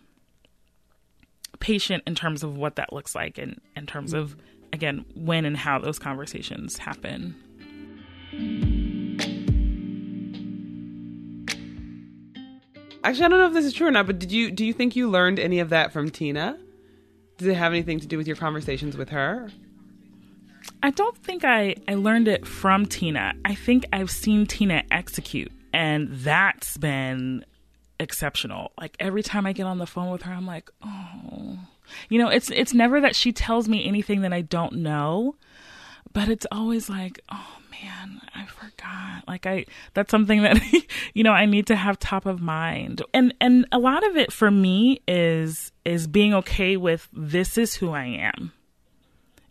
patient 1.58 2.02
in 2.06 2.14
terms 2.14 2.42
of 2.42 2.56
what 2.56 2.76
that 2.76 2.92
looks 2.92 3.14
like 3.14 3.38
and 3.38 3.60
in 3.74 3.86
terms 3.86 4.12
of 4.12 4.36
again 4.72 5.04
when 5.14 5.44
and 5.44 5.56
how 5.56 5.78
those 5.78 5.98
conversations 5.98 6.78
happen. 6.78 7.34
Actually, 13.04 13.24
I 13.24 13.28
don't 13.28 13.38
know 13.38 13.46
if 13.46 13.52
this 13.52 13.64
is 13.64 13.72
true 13.72 13.86
or 13.86 13.90
not, 13.92 14.06
but 14.06 14.18
did 14.18 14.32
you 14.32 14.50
do 14.50 14.64
you 14.66 14.72
think 14.72 14.96
you 14.96 15.08
learned 15.08 15.38
any 15.38 15.60
of 15.60 15.70
that 15.70 15.92
from 15.92 16.10
Tina? 16.10 16.58
Does 17.38 17.48
it 17.48 17.54
have 17.54 17.72
anything 17.72 18.00
to 18.00 18.06
do 18.06 18.16
with 18.16 18.26
your 18.26 18.36
conversations 18.36 18.96
with 18.96 19.10
her? 19.10 19.50
I 20.82 20.90
don't 20.90 21.16
think 21.18 21.44
I, 21.44 21.76
I 21.88 21.94
learned 21.94 22.28
it 22.28 22.46
from 22.46 22.86
Tina. 22.86 23.34
I 23.44 23.54
think 23.54 23.84
I've 23.92 24.10
seen 24.10 24.46
Tina 24.46 24.84
execute, 24.90 25.52
and 25.72 26.08
that's 26.12 26.76
been 26.76 27.44
exceptional. 27.98 28.72
Like 28.78 28.96
every 29.00 29.22
time 29.22 29.46
I 29.46 29.52
get 29.52 29.66
on 29.66 29.78
the 29.78 29.86
phone 29.86 30.10
with 30.10 30.22
her, 30.22 30.32
I'm 30.32 30.46
like, 30.46 30.70
oh, 30.84 31.58
you 32.08 32.18
know, 32.18 32.28
it's 32.28 32.50
it's 32.50 32.74
never 32.74 33.00
that 33.00 33.16
she 33.16 33.32
tells 33.32 33.68
me 33.68 33.86
anything 33.86 34.22
that 34.22 34.32
I 34.32 34.42
don't 34.42 34.74
know, 34.74 35.36
but 36.12 36.28
it's 36.28 36.46
always 36.52 36.88
like, 36.88 37.20
oh 37.30 37.56
man, 37.70 38.20
I 38.34 38.46
forgot. 38.46 39.26
Like 39.26 39.46
I 39.46 39.66
that's 39.94 40.10
something 40.10 40.42
that 40.42 40.60
you 41.14 41.24
know, 41.24 41.32
I 41.32 41.46
need 41.46 41.66
to 41.68 41.76
have 41.76 41.98
top 41.98 42.26
of 42.26 42.40
mind. 42.40 43.02
And 43.14 43.34
and 43.40 43.66
a 43.72 43.78
lot 43.78 44.06
of 44.06 44.16
it 44.16 44.32
for 44.32 44.50
me 44.50 45.00
is 45.08 45.72
is 45.84 46.06
being 46.06 46.34
okay 46.34 46.76
with 46.76 47.08
this 47.12 47.58
is 47.58 47.74
who 47.74 47.92
I 47.92 48.04
am. 48.34 48.52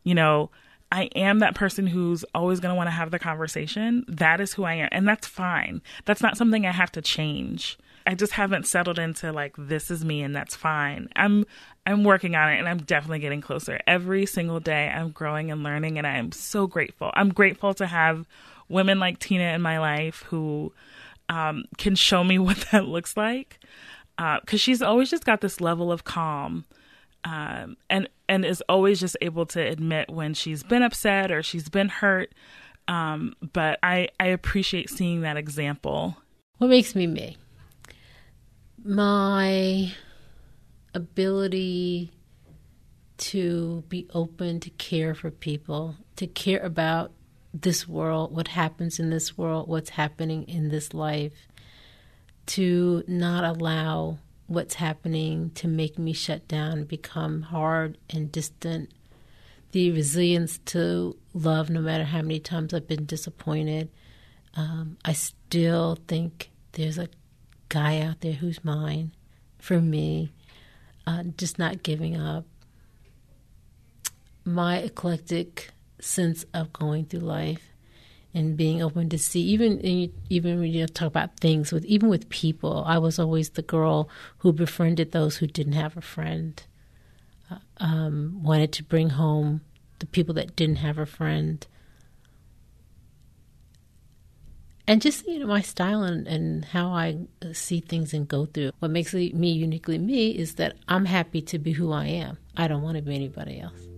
You 0.04 0.16
know, 0.16 0.52
I 0.92 1.04
am 1.16 1.40
that 1.40 1.56
person 1.56 1.88
who's 1.88 2.24
always 2.36 2.60
going 2.60 2.72
to 2.72 2.76
want 2.76 2.88
to 2.88 2.92
have 2.92 3.12
the 3.12 3.20
conversation. 3.20 4.06
That 4.08 4.40
is 4.40 4.54
who 4.54 4.64
I 4.64 4.76
am. 4.76 4.90
And 4.92 5.08
that's 5.08 5.28
fine. 5.28 5.82
That's 6.06 6.22
not 6.22 6.38
something 6.38 6.66
I 6.66 6.72
have 6.72 6.92
to 6.94 7.02
change. 7.02 7.78
I 8.08 8.14
just 8.14 8.34
haven't 8.34 8.68
settled 8.68 9.00
into 9.00 9.32
like 9.32 9.56
this 9.58 9.90
is 9.90 10.06
me 10.06 10.22
and 10.22 10.36
that's 10.36 10.56
fine. 10.56 11.10
I'm 11.16 11.46
I'm 11.88 12.04
working 12.04 12.36
on 12.36 12.52
it 12.52 12.60
and 12.60 12.70
I'm 12.70 12.78
definitely 12.80 13.20
getting 13.20 13.42
closer. 13.42 13.80
Every 13.88 14.26
single 14.26 14.60
day 14.60 14.90
I'm 14.90 15.10
growing 15.10 15.52
and 15.52 15.64
learning 15.64 15.98
and 15.98 16.06
I 16.06 16.18
am 16.18 16.32
so 16.32 16.68
grateful. 16.68 17.12
I'm 17.16 17.30
grateful 17.30 17.74
to 17.76 17.88
have 17.88 18.28
women 18.70 19.00
like 19.00 19.20
Tina 19.20 19.54
in 19.54 19.62
my 19.62 19.80
life 19.80 20.24
who 20.28 20.72
um, 21.30 21.66
can 21.78 21.96
show 21.96 22.24
me 22.24 22.38
what 22.40 22.58
that 22.72 22.86
looks 22.86 23.18
like. 23.18 23.60
Because 24.18 24.54
uh, 24.54 24.58
she's 24.58 24.82
always 24.82 25.10
just 25.10 25.26
got 25.26 25.42
this 25.42 25.60
level 25.60 25.92
of 25.92 26.06
calm 26.06 26.64
um, 27.26 27.76
and 27.90 28.08
and 28.30 28.46
is 28.46 28.64
always 28.70 29.00
just 29.00 29.18
able 29.20 29.46
to 29.48 29.60
admit 29.60 30.10
when 30.10 30.34
she's 30.34 30.64
been 30.64 30.84
upset 30.84 31.32
or 31.32 31.44
she's 31.44 31.68
been 31.68 31.90
hurt. 31.90 32.34
Um, 32.88 33.34
but 33.54 33.80
I 33.84 34.10
I 34.20 34.28
appreciate 34.28 34.90
seeing 34.90 35.22
that 35.22 35.36
example. 35.36 36.16
What 36.60 36.70
makes 36.70 36.96
me 36.96 37.08
me? 37.08 37.38
My 38.84 39.92
ability 40.94 42.12
to 43.18 43.84
be 43.90 44.08
open 44.14 44.60
to 44.60 44.70
care 44.72 45.16
for 45.16 45.32
people, 45.32 45.96
to 46.18 46.28
care 46.28 46.60
about 46.60 47.12
this 47.54 47.88
world, 47.88 48.36
what 48.36 48.50
happens 48.50 49.00
in 49.00 49.10
this 49.10 49.38
world, 49.38 49.68
what's 49.68 49.90
happening 49.90 50.44
in 50.44 50.70
this 50.70 50.94
life, 50.94 51.48
to 52.46 53.04
not 53.08 53.44
allow 53.44 54.20
what's 54.48 54.76
happening 54.76 55.52
to 55.56 55.68
make 55.68 55.98
me 55.98 56.14
shut 56.14 56.48
down, 56.48 56.84
become 56.84 57.44
hard 57.44 57.98
and 58.10 58.32
distant. 58.32 58.92
The 59.72 59.92
resilience 59.92 60.60
to 60.66 61.18
love, 61.34 61.70
no 61.70 61.82
matter 61.82 62.04
how 62.04 62.22
many 62.22 62.40
times 62.40 62.74
I've 62.74 62.88
been 62.88 63.06
disappointed. 63.06 63.90
Um, 64.56 64.98
I 65.04 65.14
still 65.14 65.98
think 66.08 66.52
there's 66.74 66.98
a 66.98 67.10
guy 67.70 68.00
out 68.00 68.22
there 68.22 68.34
who's 68.34 68.64
mine 68.64 69.14
for 69.58 69.82
me. 69.82 70.32
Uh, 71.06 71.24
just 71.38 71.60
not 71.60 71.84
giving 71.84 72.16
up. 72.16 72.46
My 74.46 74.78
eclectic 74.78 75.72
sense 76.00 76.46
of 76.54 76.72
going 76.72 77.06
through 77.06 77.22
life 77.22 77.75
and 78.36 78.58
being 78.58 78.84
open 78.84 79.10
to 79.10 79.18
see 79.18 79.42
even 79.42 79.80
even 80.30 80.60
when 80.60 80.72
you 80.72 80.86
talk 80.86 81.08
about 81.08 81.40
things 81.40 81.72
with 81.72 81.86
even 81.86 82.10
with 82.10 82.30
people 82.30 82.84
i 82.86 82.98
was 82.98 83.18
always 83.18 83.52
the 83.52 83.62
girl 83.62 84.10
who 84.46 84.54
befriended 84.54 85.12
those 85.12 85.38
who 85.38 85.48
didn't 85.48 85.74
have 85.74 85.98
a 85.98 86.02
friend. 86.02 86.64
Uh, 87.50 87.58
um, 87.78 88.40
wanted 88.44 88.72
to 88.72 88.84
bring 88.84 89.10
home 89.10 89.62
the 90.00 90.06
people 90.06 90.36
that 90.36 90.56
didn't 90.56 90.78
have 90.78 90.98
a 91.00 91.06
friend. 91.06 91.66
And 94.88 95.02
just 95.02 95.28
you 95.28 95.40
know 95.40 95.48
my 95.48 95.62
style 95.62 96.04
and, 96.04 96.28
and 96.28 96.64
how 96.66 96.90
i 96.90 97.18
see 97.54 97.80
things 97.80 98.14
and 98.14 98.28
go 98.28 98.46
through. 98.46 98.72
What 98.78 98.92
makes 98.92 99.16
me 99.16 99.50
uniquely 99.50 99.98
me 99.98 100.30
is 100.30 100.56
that 100.56 100.76
i'm 100.88 101.06
happy 101.06 101.42
to 101.42 101.58
be 101.58 101.72
who 101.72 101.92
i 101.92 102.06
am. 102.06 102.38
I 102.56 102.68
don't 102.68 102.84
want 102.84 102.98
to 102.98 103.02
be 103.02 103.16
anybody 103.16 103.60
else 103.60 103.95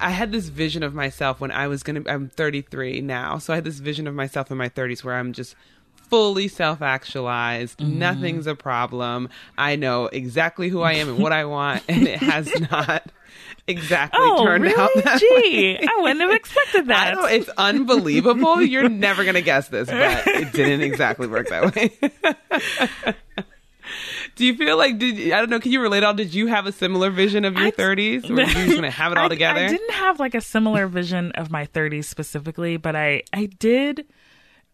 I 0.00 0.10
had 0.10 0.32
this 0.32 0.48
vision 0.48 0.82
of 0.82 0.94
myself 0.94 1.40
when 1.40 1.50
I 1.50 1.66
was 1.68 1.82
going 1.82 2.02
to, 2.02 2.10
I'm 2.10 2.28
33 2.28 3.00
now. 3.00 3.38
So 3.38 3.52
I 3.52 3.56
had 3.56 3.64
this 3.64 3.78
vision 3.78 4.06
of 4.06 4.14
myself 4.14 4.50
in 4.50 4.56
my 4.56 4.68
30s 4.68 5.04
where 5.04 5.16
I'm 5.16 5.32
just 5.32 5.54
fully 6.08 6.48
self 6.48 6.82
actualized. 6.82 7.78
Mm-hmm. 7.78 7.98
Nothing's 7.98 8.46
a 8.46 8.54
problem. 8.54 9.28
I 9.56 9.76
know 9.76 10.06
exactly 10.06 10.68
who 10.68 10.82
I 10.82 10.94
am 10.94 11.08
and 11.08 11.18
what 11.18 11.32
I 11.32 11.44
want. 11.44 11.82
And 11.88 12.06
it 12.06 12.18
has 12.20 12.52
not 12.70 13.10
exactly 13.66 14.20
oh, 14.22 14.44
turned 14.44 14.64
really? 14.64 14.76
out 14.76 14.90
that 15.04 15.20
Gee, 15.20 15.28
way. 15.30 15.78
I 15.80 16.00
wouldn't 16.00 16.20
have 16.20 16.32
expected 16.32 16.86
that. 16.88 17.12
I 17.12 17.20
know, 17.20 17.26
it's 17.26 17.50
unbelievable. 17.56 18.62
You're 18.62 18.88
never 18.88 19.22
going 19.24 19.34
to 19.34 19.42
guess 19.42 19.68
this, 19.68 19.88
but 19.88 20.26
it 20.26 20.52
didn't 20.52 20.80
exactly 20.80 21.26
work 21.26 21.48
that 21.48 21.74
way. 21.74 23.14
Do 24.38 24.46
you 24.46 24.54
feel 24.54 24.78
like 24.78 24.98
did 24.98 25.32
I 25.32 25.40
don't 25.40 25.50
know? 25.50 25.58
Can 25.58 25.72
you 25.72 25.80
relate 25.80 26.04
all? 26.04 26.14
Did 26.14 26.32
you 26.32 26.46
have 26.46 26.66
a 26.66 26.72
similar 26.72 27.10
vision 27.10 27.44
of 27.44 27.56
your 27.56 27.72
thirties, 27.72 28.30
or 28.30 28.34
were 28.36 28.42
you 28.42 28.46
just 28.46 28.76
gonna 28.76 28.88
have 28.88 29.10
it 29.10 29.18
all 29.18 29.24
I, 29.24 29.28
together? 29.28 29.58
I 29.58 29.66
didn't 29.66 29.90
have 29.90 30.20
like 30.20 30.36
a 30.36 30.40
similar 30.40 30.86
vision 30.86 31.32
of 31.32 31.50
my 31.50 31.64
thirties 31.66 32.06
specifically, 32.06 32.76
but 32.76 32.94
I 32.94 33.24
I 33.32 33.46
did, 33.46 34.06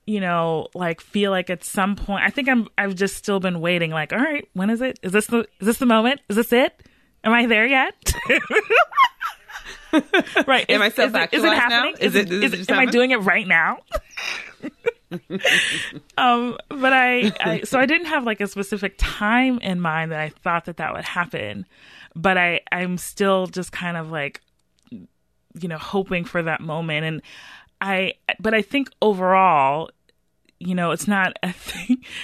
you 0.06 0.20
know, 0.20 0.68
like 0.74 1.00
feel 1.00 1.30
like 1.30 1.48
at 1.48 1.64
some 1.64 1.96
point. 1.96 2.24
I 2.24 2.28
think 2.28 2.50
I'm 2.50 2.68
I've 2.76 2.94
just 2.94 3.16
still 3.16 3.40
been 3.40 3.60
waiting. 3.60 3.90
Like, 3.90 4.12
all 4.12 4.18
right, 4.18 4.46
when 4.52 4.68
is 4.68 4.82
it? 4.82 4.98
Is 5.02 5.12
this 5.12 5.28
the 5.28 5.48
is 5.60 5.66
this 5.66 5.78
the 5.78 5.86
moment? 5.86 6.20
Is 6.28 6.36
this 6.36 6.52
it? 6.52 6.82
Am 7.24 7.32
I 7.32 7.46
there 7.46 7.66
yet? 7.66 7.94
right. 10.46 10.68
Am 10.68 10.82
is, 10.82 10.92
I 10.92 10.94
self 10.94 11.08
is, 11.08 11.14
it, 11.14 11.32
is 11.32 11.42
it 11.42 11.54
happening? 11.54 11.94
Now? 11.94 12.06
Is, 12.06 12.14
it? 12.14 12.30
Is, 12.30 12.52
it, 12.52 12.70
am 12.70 12.78
I 12.78 12.84
doing 12.84 13.12
it 13.12 13.22
right 13.22 13.46
now? 13.46 13.78
um, 16.18 16.56
but 16.68 16.92
I, 16.92 17.32
I, 17.40 17.60
so 17.64 17.78
I 17.78 17.86
didn't 17.86 18.06
have 18.06 18.24
like 18.24 18.40
a 18.40 18.46
specific 18.46 18.94
time 18.98 19.58
in 19.60 19.80
mind 19.80 20.12
that 20.12 20.20
I 20.20 20.28
thought 20.28 20.66
that 20.66 20.76
that 20.78 20.94
would 20.94 21.04
happen, 21.04 21.66
but 22.14 22.38
I, 22.38 22.60
I'm 22.72 22.98
still 22.98 23.46
just 23.46 23.72
kind 23.72 23.96
of 23.96 24.10
like, 24.10 24.40
you 24.90 25.68
know, 25.68 25.78
hoping 25.78 26.24
for 26.24 26.42
that 26.42 26.60
moment. 26.60 27.04
And 27.04 27.22
I, 27.80 28.14
but 28.40 28.54
I 28.54 28.62
think 28.62 28.90
overall, 29.02 29.90
you 30.58 30.74
know, 30.74 30.90
it's 30.92 31.08
not 31.08 31.36
a 31.42 31.52
thing. 31.52 32.04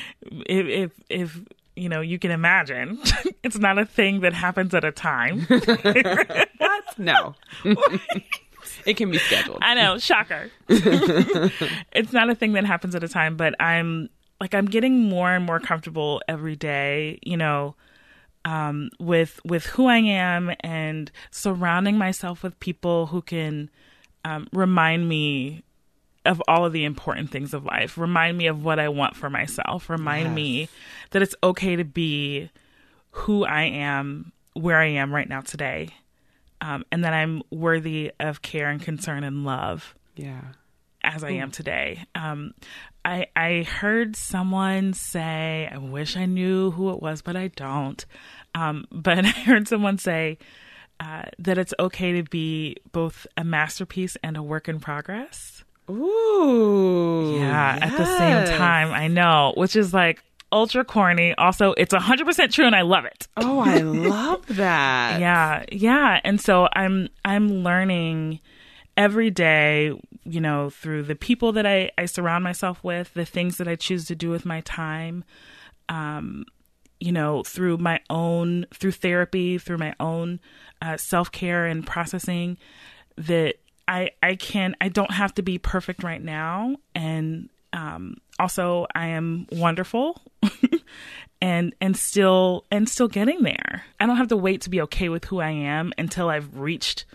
If, 0.46 0.66
if, 0.66 0.92
if 1.08 1.40
you 1.76 1.88
know, 1.88 2.02
you 2.02 2.18
can 2.18 2.30
imagine, 2.30 2.98
it's 3.42 3.58
not 3.58 3.78
a 3.78 3.86
thing 3.86 4.20
that 4.20 4.34
happens 4.34 4.74
at 4.74 4.84
a 4.84 4.92
time. 4.92 5.46
what? 5.48 6.98
No. 6.98 7.34
It 8.86 8.96
can 8.96 9.10
be 9.10 9.18
scheduled. 9.18 9.58
I 9.62 9.74
know, 9.74 9.98
shocker. 9.98 10.50
it's 10.68 12.12
not 12.12 12.30
a 12.30 12.34
thing 12.34 12.52
that 12.52 12.64
happens 12.64 12.94
at 12.94 13.04
a 13.04 13.08
time, 13.08 13.36
but 13.36 13.54
I'm 13.60 14.08
like 14.40 14.54
I'm 14.54 14.66
getting 14.66 15.08
more 15.08 15.30
and 15.30 15.44
more 15.44 15.60
comfortable 15.60 16.22
every 16.28 16.56
day, 16.56 17.18
you 17.22 17.36
know, 17.36 17.76
um, 18.44 18.90
with 18.98 19.40
with 19.44 19.66
who 19.66 19.86
I 19.86 19.98
am 19.98 20.52
and 20.60 21.10
surrounding 21.30 21.98
myself 21.98 22.42
with 22.42 22.58
people 22.60 23.06
who 23.06 23.22
can 23.22 23.70
um, 24.24 24.48
remind 24.52 25.08
me 25.08 25.62
of 26.26 26.42
all 26.48 26.64
of 26.66 26.72
the 26.72 26.84
important 26.84 27.30
things 27.30 27.54
of 27.54 27.64
life. 27.64 27.96
Remind 27.96 28.36
me 28.36 28.46
of 28.46 28.64
what 28.64 28.78
I 28.78 28.88
want 28.88 29.16
for 29.16 29.30
myself. 29.30 29.88
Remind 29.88 30.28
yes. 30.28 30.34
me 30.34 30.68
that 31.10 31.22
it's 31.22 31.34
okay 31.42 31.76
to 31.76 31.84
be 31.84 32.50
who 33.12 33.44
I 33.44 33.62
am, 33.62 34.32
where 34.54 34.78
I 34.78 34.86
am 34.86 35.14
right 35.14 35.28
now 35.28 35.40
today 35.40 35.90
um, 36.60 36.84
and 36.92 37.04
that 37.04 37.12
I'm 37.12 37.42
worthy 37.50 38.12
of 38.20 38.42
care 38.42 38.68
and 38.68 38.80
concern 38.80 39.24
and 39.24 39.44
love. 39.44 39.94
Yeah. 40.16 40.42
As 41.02 41.24
I 41.24 41.30
am 41.30 41.50
today. 41.50 42.04
Um, 42.14 42.52
I 43.04 43.28
I 43.34 43.62
heard 43.62 44.16
someone 44.16 44.92
say, 44.92 45.68
I 45.70 45.78
wish 45.78 46.16
I 46.16 46.26
knew 46.26 46.70
who 46.72 46.90
it 46.90 47.00
was, 47.00 47.22
but 47.22 47.36
I 47.36 47.48
don't. 47.48 48.04
Um, 48.54 48.84
but 48.92 49.24
I 49.24 49.30
heard 49.30 49.66
someone 49.66 49.96
say 49.96 50.38
uh, 51.00 51.22
that 51.38 51.56
it's 51.56 51.72
okay 51.80 52.12
to 52.12 52.22
be 52.24 52.76
both 52.92 53.26
a 53.36 53.44
masterpiece 53.44 54.16
and 54.22 54.36
a 54.36 54.42
work 54.42 54.68
in 54.68 54.78
progress. 54.78 55.64
Ooh. 55.88 57.36
Yeah, 57.38 57.76
yes. 57.76 57.82
at 57.82 57.96
the 57.96 58.18
same 58.18 58.58
time, 58.58 58.92
I 58.92 59.08
know, 59.08 59.54
which 59.56 59.76
is 59.76 59.94
like, 59.94 60.22
ultra 60.52 60.84
corny. 60.84 61.34
Also, 61.34 61.72
it's 61.76 61.94
100% 61.94 62.52
true 62.52 62.66
and 62.66 62.74
I 62.76 62.82
love 62.82 63.04
it. 63.04 63.28
Oh, 63.36 63.60
I 63.60 63.78
love 63.78 64.46
that. 64.56 65.20
Yeah. 65.20 65.64
Yeah. 65.70 66.20
And 66.24 66.40
so 66.40 66.68
I'm 66.74 67.08
I'm 67.24 67.62
learning 67.62 68.40
every 68.96 69.30
day, 69.30 69.92
you 70.24 70.40
know, 70.40 70.70
through 70.70 71.04
the 71.04 71.14
people 71.14 71.52
that 71.52 71.66
I, 71.66 71.90
I 71.96 72.06
surround 72.06 72.44
myself 72.44 72.82
with, 72.82 73.14
the 73.14 73.24
things 73.24 73.56
that 73.58 73.68
I 73.68 73.76
choose 73.76 74.06
to 74.06 74.14
do 74.14 74.30
with 74.30 74.44
my 74.44 74.60
time, 74.62 75.24
um, 75.88 76.44
you 76.98 77.12
know, 77.12 77.42
through 77.42 77.78
my 77.78 78.00
own 78.10 78.66
through 78.74 78.92
therapy, 78.92 79.58
through 79.58 79.78
my 79.78 79.94
own 80.00 80.40
uh, 80.82 80.96
self 80.96 81.32
care 81.32 81.66
and 81.66 81.86
processing 81.86 82.58
that 83.16 83.54
I 83.88 84.10
I 84.22 84.34
can 84.34 84.76
I 84.80 84.88
don't 84.88 85.12
have 85.12 85.34
to 85.34 85.42
be 85.42 85.58
perfect 85.58 86.02
right 86.02 86.22
now 86.22 86.76
and 86.94 87.48
um, 87.72 88.16
also 88.38 88.86
I 88.94 89.08
am 89.08 89.46
wonderful 89.52 90.20
and 91.42 91.74
and 91.80 91.96
still 91.96 92.64
and 92.70 92.88
still 92.88 93.08
getting 93.08 93.42
there. 93.42 93.84
I 93.98 94.06
don't 94.06 94.16
have 94.16 94.28
to 94.28 94.36
wait 94.36 94.60
to 94.62 94.70
be 94.70 94.80
okay 94.82 95.08
with 95.08 95.24
who 95.26 95.40
I 95.40 95.50
am 95.50 95.92
until 95.98 96.28
I've 96.28 96.58
reached 96.58 97.06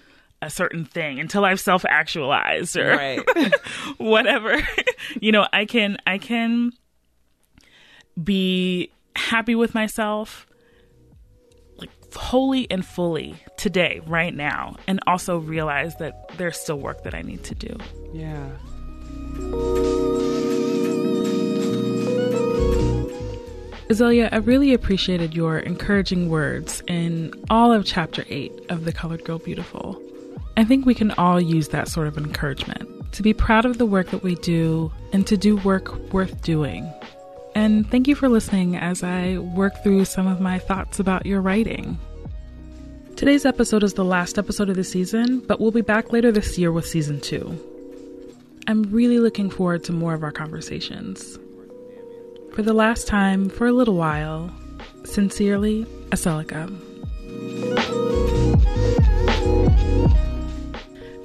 a 0.42 0.50
certain 0.50 0.86
thing 0.86 1.20
until 1.20 1.46
I've 1.46 1.60
self 1.60 1.86
actualized 1.88 2.76
or 2.78 2.90
Right. 2.96 3.20
whatever. 3.98 4.58
you 5.22 5.32
know, 5.32 5.48
I 5.54 5.66
can 5.66 5.98
I 6.06 6.18
can 6.18 6.72
be 8.22 8.92
happy 9.16 9.56
with 9.56 9.74
myself 9.74 10.46
like 11.78 11.90
wholly 12.14 12.70
and 12.72 12.86
fully 12.86 13.36
today, 13.58 14.02
right 14.08 14.34
now, 14.34 14.76
and 14.88 15.00
also 15.08 15.38
realize 15.38 15.96
that 15.98 16.30
there's 16.38 16.58
still 16.60 16.80
work 16.80 17.04
that 17.04 17.14
I 17.16 17.22
need 17.22 17.44
to 17.46 17.56
do. 17.56 17.76
Yeah. 18.14 18.48
Azalia, 23.90 24.30
I 24.32 24.38
really 24.38 24.74
appreciated 24.74 25.36
your 25.36 25.60
encouraging 25.60 26.28
words 26.30 26.82
in 26.88 27.32
all 27.52 27.72
of 27.72 27.86
chapter 27.86 28.26
8 28.28 28.52
of 28.70 28.84
The 28.84 28.92
Colored 28.92 29.24
Girl 29.24 29.38
Beautiful. 29.38 30.02
I 30.58 30.64
think 30.64 30.88
we 30.88 30.96
can 30.96 31.12
all 31.12 31.40
use 31.40 31.68
that 31.68 31.88
sort 31.88 32.08
of 32.08 32.18
encouragement 32.18 33.14
to 33.14 33.22
be 33.22 33.32
proud 33.32 33.64
of 33.64 33.78
the 33.78 33.86
work 33.86 34.10
that 34.10 34.24
we 34.24 34.36
do 34.36 34.92
and 35.14 35.28
to 35.28 35.38
do 35.38 35.58
work 35.58 35.96
worth 36.12 36.42
doing. 36.42 36.92
And 37.54 37.90
thank 37.92 38.08
you 38.08 38.16
for 38.16 38.28
listening 38.28 38.76
as 38.76 39.04
I 39.04 39.38
work 39.38 39.84
through 39.84 40.06
some 40.06 40.26
of 40.26 40.42
my 40.42 40.58
thoughts 40.58 41.00
about 41.00 41.28
your 41.28 41.40
writing. 41.40 42.00
Today's 43.16 43.46
episode 43.46 43.84
is 43.84 43.94
the 43.94 44.04
last 44.04 44.40
episode 44.40 44.70
of 44.70 44.78
the 44.78 44.84
season, 44.84 45.42
but 45.42 45.60
we'll 45.60 45.70
be 45.70 45.82
back 45.82 46.12
later 46.12 46.32
this 46.32 46.58
year 46.58 46.72
with 46.72 46.88
season 46.88 47.22
2. 47.22 48.64
I'm 48.66 48.82
really 48.84 49.20
looking 49.20 49.52
forward 49.52 49.84
to 49.84 49.94
more 49.94 50.16
of 50.16 50.24
our 50.24 50.32
conversations. 50.32 51.38
For 52.56 52.62
the 52.62 52.74
last 52.74 53.06
time, 53.06 53.50
for 53.50 53.68
a 53.68 53.74
little 53.74 53.98
while, 53.98 54.50
sincerely, 55.04 55.84
Aseloka. 56.12 56.74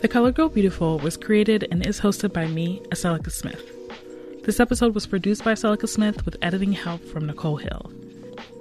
The 0.00 0.08
Colored 0.08 0.34
Girl 0.34 0.48
Beautiful 0.48 0.98
was 0.98 1.16
created 1.16 1.68
and 1.70 1.86
is 1.86 2.00
hosted 2.00 2.32
by 2.32 2.48
me, 2.48 2.82
Aseloka 2.90 3.30
Smith. 3.30 3.62
This 4.42 4.58
episode 4.58 4.92
was 4.92 5.06
produced 5.06 5.44
by 5.44 5.52
Aseloka 5.52 5.88
Smith 5.88 6.24
with 6.24 6.36
editing 6.42 6.72
help 6.72 7.00
from 7.04 7.28
Nichole 7.28 7.60
Hill. 7.60 7.92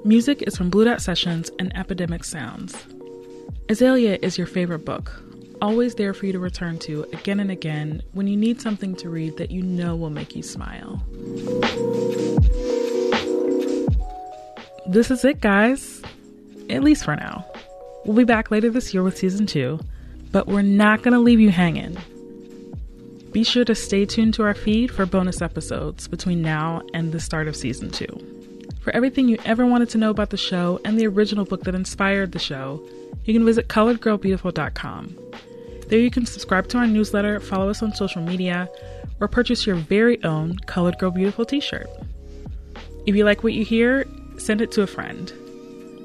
Music 0.06 0.44
is 0.44 0.56
from 0.56 0.70
Blue 0.70 0.86
Dot 0.86 1.02
Sessions 1.02 1.50
and 1.58 1.76
Epidemic 1.76 2.24
Sounds. 2.24 2.76
Azalia 3.68 4.24
is 4.24 4.38
your 4.38 4.46
favorite 4.46 4.86
book, 4.86 5.12
always 5.60 5.96
there 5.96 6.14
for 6.14 6.28
you 6.28 6.34
to 6.34 6.40
return 6.40 6.78
to 6.80 7.04
again 7.14 7.40
and 7.40 7.50
again 7.52 8.04
when 8.14 8.28
you 8.28 8.38
need 8.38 8.62
something 8.62 8.96
to 8.96 9.10
read 9.10 9.38
that 9.38 9.50
you 9.50 9.64
know 9.64 9.96
will 9.96 10.10
make 10.12 10.36
you 10.36 10.44
smile. 10.44 11.04
This 14.90 15.12
is 15.12 15.24
it, 15.24 15.40
guys. 15.40 16.02
At 16.68 16.84
least 16.84 17.06
for 17.06 17.16
now. 17.16 17.46
We'll 18.06 18.18
be 18.18 18.24
back 18.24 18.50
later 18.50 18.72
this 18.72 18.92
year 18.92 19.04
with 19.04 19.20
season 19.20 19.46
two, 19.46 19.80
but 20.32 20.48
we're 20.48 20.64
not 20.64 21.04
going 21.04 21.14
to 21.14 21.20
leave 21.20 21.40
you 21.40 21.52
hanging. 21.52 21.96
Be 23.32 23.44
sure 23.44 23.64
to 23.66 23.76
stay 23.76 24.08
tuned 24.08 24.34
to 24.34 24.44
our 24.44 24.56
feed 24.56 24.90
for 24.90 25.06
bonus 25.06 25.44
episodes 25.44 26.08
between 26.08 26.42
now 26.42 26.82
and 26.96 27.12
the 27.12 27.20
start 27.20 27.48
of 27.48 27.56
season 27.56 27.92
two. 27.92 28.08
For 28.82 28.90
everything 28.96 29.30
you 29.30 29.38
ever 29.46 29.64
wanted 29.64 29.90
to 29.90 30.00
know 30.00 30.10
about 30.10 30.32
the 30.32 30.38
show 30.38 30.82
and 30.84 31.00
the 31.00 31.06
original 31.06 31.46
book 31.46 31.66
that 31.66 31.76
inspired 31.76 32.32
the 32.32 32.40
show, 32.40 32.84
you 33.26 33.34
can 33.36 33.46
visit 33.46 33.68
coloredgirlbeautiful.com. 33.68 35.18
There 35.88 36.00
you 36.00 36.10
can 36.10 36.26
subscribe 36.26 36.68
to 36.70 36.80
our 36.80 36.88
newsletter, 36.88 37.40
follow 37.40 37.70
us 37.70 37.84
on 37.84 37.94
social 37.94 38.24
media, 38.24 38.68
or 39.20 39.28
purchase 39.28 39.68
your 39.68 39.76
very 39.76 40.24
own 40.24 40.58
Colored 40.66 40.98
Girl 40.98 41.12
Beautiful 41.12 41.46
t 41.46 41.60
shirt. 41.60 41.88
If 43.06 43.16
you 43.16 43.24
like 43.24 43.44
what 43.44 43.54
you 43.54 43.64
hear, 43.64 44.08
send 44.40 44.62
it 44.62 44.72
to 44.72 44.82
a 44.82 44.88
friend. 44.88 45.32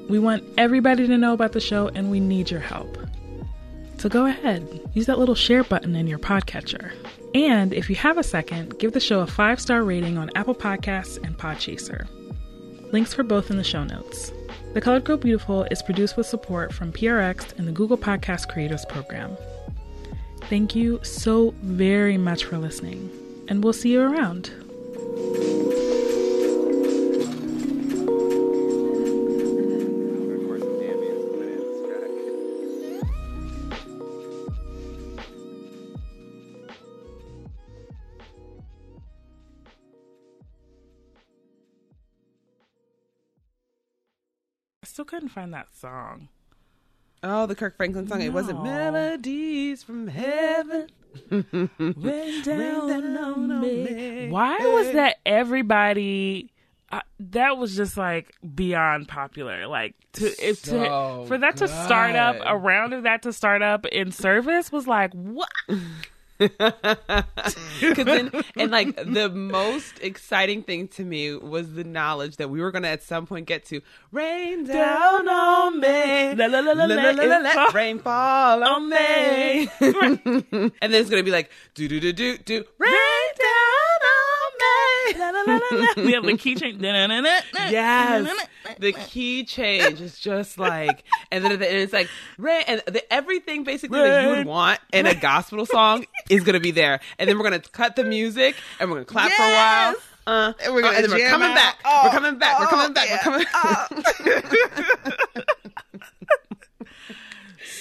We 0.09 0.19
want 0.19 0.43
everybody 0.57 1.07
to 1.07 1.17
know 1.17 1.33
about 1.33 1.53
the 1.53 1.59
show 1.59 1.87
and 1.89 2.11
we 2.11 2.19
need 2.19 2.51
your 2.51 2.59
help. 2.59 2.97
So 3.97 4.09
go 4.09 4.25
ahead, 4.25 4.81
use 4.93 5.07
that 5.07 5.19
little 5.19 5.35
share 5.35 5.63
button 5.63 5.95
in 5.95 6.07
your 6.07 6.19
podcatcher. 6.19 6.91
And 7.33 7.73
if 7.73 7.89
you 7.89 7.95
have 7.97 8.17
a 8.17 8.23
second, 8.23 8.77
give 8.79 8.93
the 8.93 8.99
show 8.99 9.21
a 9.21 9.27
five 9.27 9.59
star 9.59 9.83
rating 9.83 10.17
on 10.17 10.29
Apple 10.35 10.55
Podcasts 10.55 11.21
and 11.23 11.37
Podchaser. 11.37 12.07
Links 12.91 13.13
for 13.13 13.23
both 13.23 13.49
in 13.49 13.57
the 13.57 13.63
show 13.63 13.83
notes. 13.83 14.31
The 14.73 14.81
Colored 14.81 15.05
Girl 15.05 15.17
Beautiful 15.17 15.63
is 15.71 15.81
produced 15.81 16.17
with 16.17 16.27
support 16.27 16.73
from 16.73 16.91
PRX 16.91 17.57
and 17.57 17.67
the 17.67 17.71
Google 17.71 17.97
Podcast 17.97 18.49
Creators 18.49 18.85
Program. 18.85 19.37
Thank 20.49 20.75
you 20.75 20.99
so 21.01 21.55
very 21.61 22.17
much 22.17 22.45
for 22.45 22.57
listening, 22.57 23.09
and 23.47 23.63
we'll 23.63 23.73
see 23.73 23.93
you 23.93 24.01
around. 24.01 24.64
Find 45.35 45.53
that 45.53 45.67
song. 45.75 46.29
Oh, 47.21 47.45
the 47.45 47.55
Kirk 47.55 47.75
Franklin 47.75 48.07
song. 48.07 48.21
It 48.21 48.31
wasn't 48.31 48.63
Melodies 48.63 49.83
from 49.83 50.07
Heaven. 50.07 50.87
Rain 51.29 52.41
down 52.43 53.17
on 53.17 53.61
me. 53.61 54.29
Why 54.29 54.57
was 54.59 54.91
that 54.93 55.17
everybody? 55.25 56.51
Uh, 56.91 57.01
that 57.19 57.57
was 57.57 57.75
just 57.75 57.97
like 57.97 58.31
beyond 58.53 59.07
popular. 59.07 59.67
Like 59.67 59.95
to, 60.13 60.25
if 60.25 60.59
So 60.59 61.23
to 61.23 61.27
for 61.27 61.37
that 61.37 61.57
to 61.57 61.67
start 61.67 62.15
up, 62.15 62.37
a 62.45 62.57
round 62.57 62.93
of 62.93 63.03
that 63.03 63.23
to 63.23 63.33
start 63.33 63.61
up 63.61 63.85
in 63.87 64.11
service 64.11 64.71
was 64.71 64.87
like 64.87 65.11
what? 65.13 65.49
Cause 66.39 68.05
then, 68.05 68.31
and 68.57 68.71
like 68.71 68.95
the 68.95 69.29
most 69.29 69.99
exciting 70.01 70.63
thing 70.63 70.87
to 70.89 71.03
me 71.05 71.35
was 71.35 71.73
the 71.73 71.83
knowledge 71.83 72.37
that 72.37 72.49
we 72.49 72.59
were 72.61 72.71
gonna 72.71 72.89
at 72.89 73.03
some 73.03 73.25
point 73.25 73.45
get 73.47 73.63
to 73.65 73.81
rain 74.11 74.65
down 74.65 75.27
on 75.29 75.79
me, 75.79 76.35
La, 76.35 76.47
la, 76.47 76.59
la, 76.59 76.73
la, 76.73 76.85
La, 76.85 76.95
la, 76.95 77.01
la, 77.11 77.11
la, 77.11 77.23
la, 77.23 77.37
it's 77.47 77.55
la, 77.55 77.61
all- 77.65 77.71
rain 77.71 77.99
fall 77.99 78.63
on 78.63 78.89
me, 78.89 79.69
and 79.79 80.71
then 80.81 80.93
it's 81.01 81.09
gonna 81.09 81.23
be 81.23 81.31
like 81.31 81.49
do 81.73 81.87
do 81.87 81.99
do 81.99 82.11
do 82.13 82.37
do 82.37 82.63
rain 82.79 82.91
down 82.91 82.93
on 82.93 82.93
me. 82.93 83.04
La, 85.17 85.29
la, 85.29 85.41
la, 85.41 85.59
la, 85.71 85.77
la. 85.77 85.87
We 85.97 86.13
have 86.13 86.25
the 86.25 86.37
key 86.37 86.55
change. 86.55 86.81
Yes, 86.81 88.47
the 88.79 88.91
key 88.93 89.43
change 89.43 90.01
is 90.01 90.19
just 90.19 90.57
like, 90.57 91.03
and 91.31 91.43
then 91.43 91.51
at 91.51 91.59
the 91.59 91.69
end 91.69 91.79
it's 91.79 91.93
like, 91.93 92.09
rain, 92.37 92.63
and 92.67 92.81
the, 92.87 93.13
everything 93.13 93.63
basically 93.63 93.99
that 93.99 94.23
you 94.23 94.29
would 94.29 94.45
want 94.45 94.79
in 94.91 95.05
a 95.05 95.15
gospel 95.15 95.65
song 95.65 96.05
is 96.29 96.43
gonna 96.43 96.59
be 96.59 96.71
there, 96.71 96.99
and 97.19 97.29
then 97.29 97.37
we're 97.37 97.43
gonna 97.43 97.59
cut 97.59 97.95
the 97.95 98.03
music 98.03 98.55
and 98.79 98.89
we're 98.89 98.97
gonna 98.97 99.05
clap 99.05 99.31
for 99.31 99.43
a 99.43 99.51
while. 99.51 99.95
Uh, 100.27 100.53
And 100.63 100.73
we're 100.73 100.79
uh, 100.79 100.83
gonna 100.85 100.95
and 100.97 101.03
then 101.05 101.11
we're 101.11 101.17
jam 101.19 101.29
coming 101.29 101.53
back. 101.53 101.77
Oh, 101.85 102.01
we're 102.05 102.11
coming 102.11 102.39
back. 102.39 102.59
we're 102.59 102.65
oh, 102.65 102.69
coming 102.69 102.93
back. 102.93 103.09
We're 103.25 103.43
coming. 104.23 105.43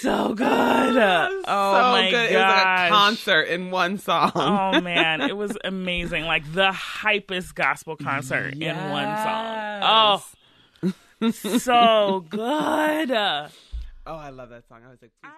So 0.04 0.34
good. 0.34 0.96
Oh 1.46 1.74
so 1.74 1.80
my 1.92 2.10
good. 2.10 2.30
It 2.30 2.36
was 2.36 2.42
like 2.42 2.62
gosh. 2.64 2.88
a 2.88 2.92
concert 2.92 3.42
in 3.42 3.70
one 3.70 3.98
song. 3.98 4.32
oh 4.34 4.80
man, 4.82 5.22
it 5.22 5.36
was 5.36 5.56
amazing. 5.64 6.24
Like 6.24 6.50
the 6.52 6.70
hypest 6.70 7.54
gospel 7.54 7.96
concert 7.96 8.54
in 8.54 8.76
one 8.90 9.16
song. 9.16 10.24
Oh, 11.22 11.30
so 11.30 12.24
good. 12.28 13.10
Oh, 14.06 14.16
I 14.16 14.28
love 14.28 14.50
that 14.50 14.68
song. 14.68 14.80
I 14.86 14.90
was 14.90 15.00
like, 15.00 15.12
please. 15.22 15.32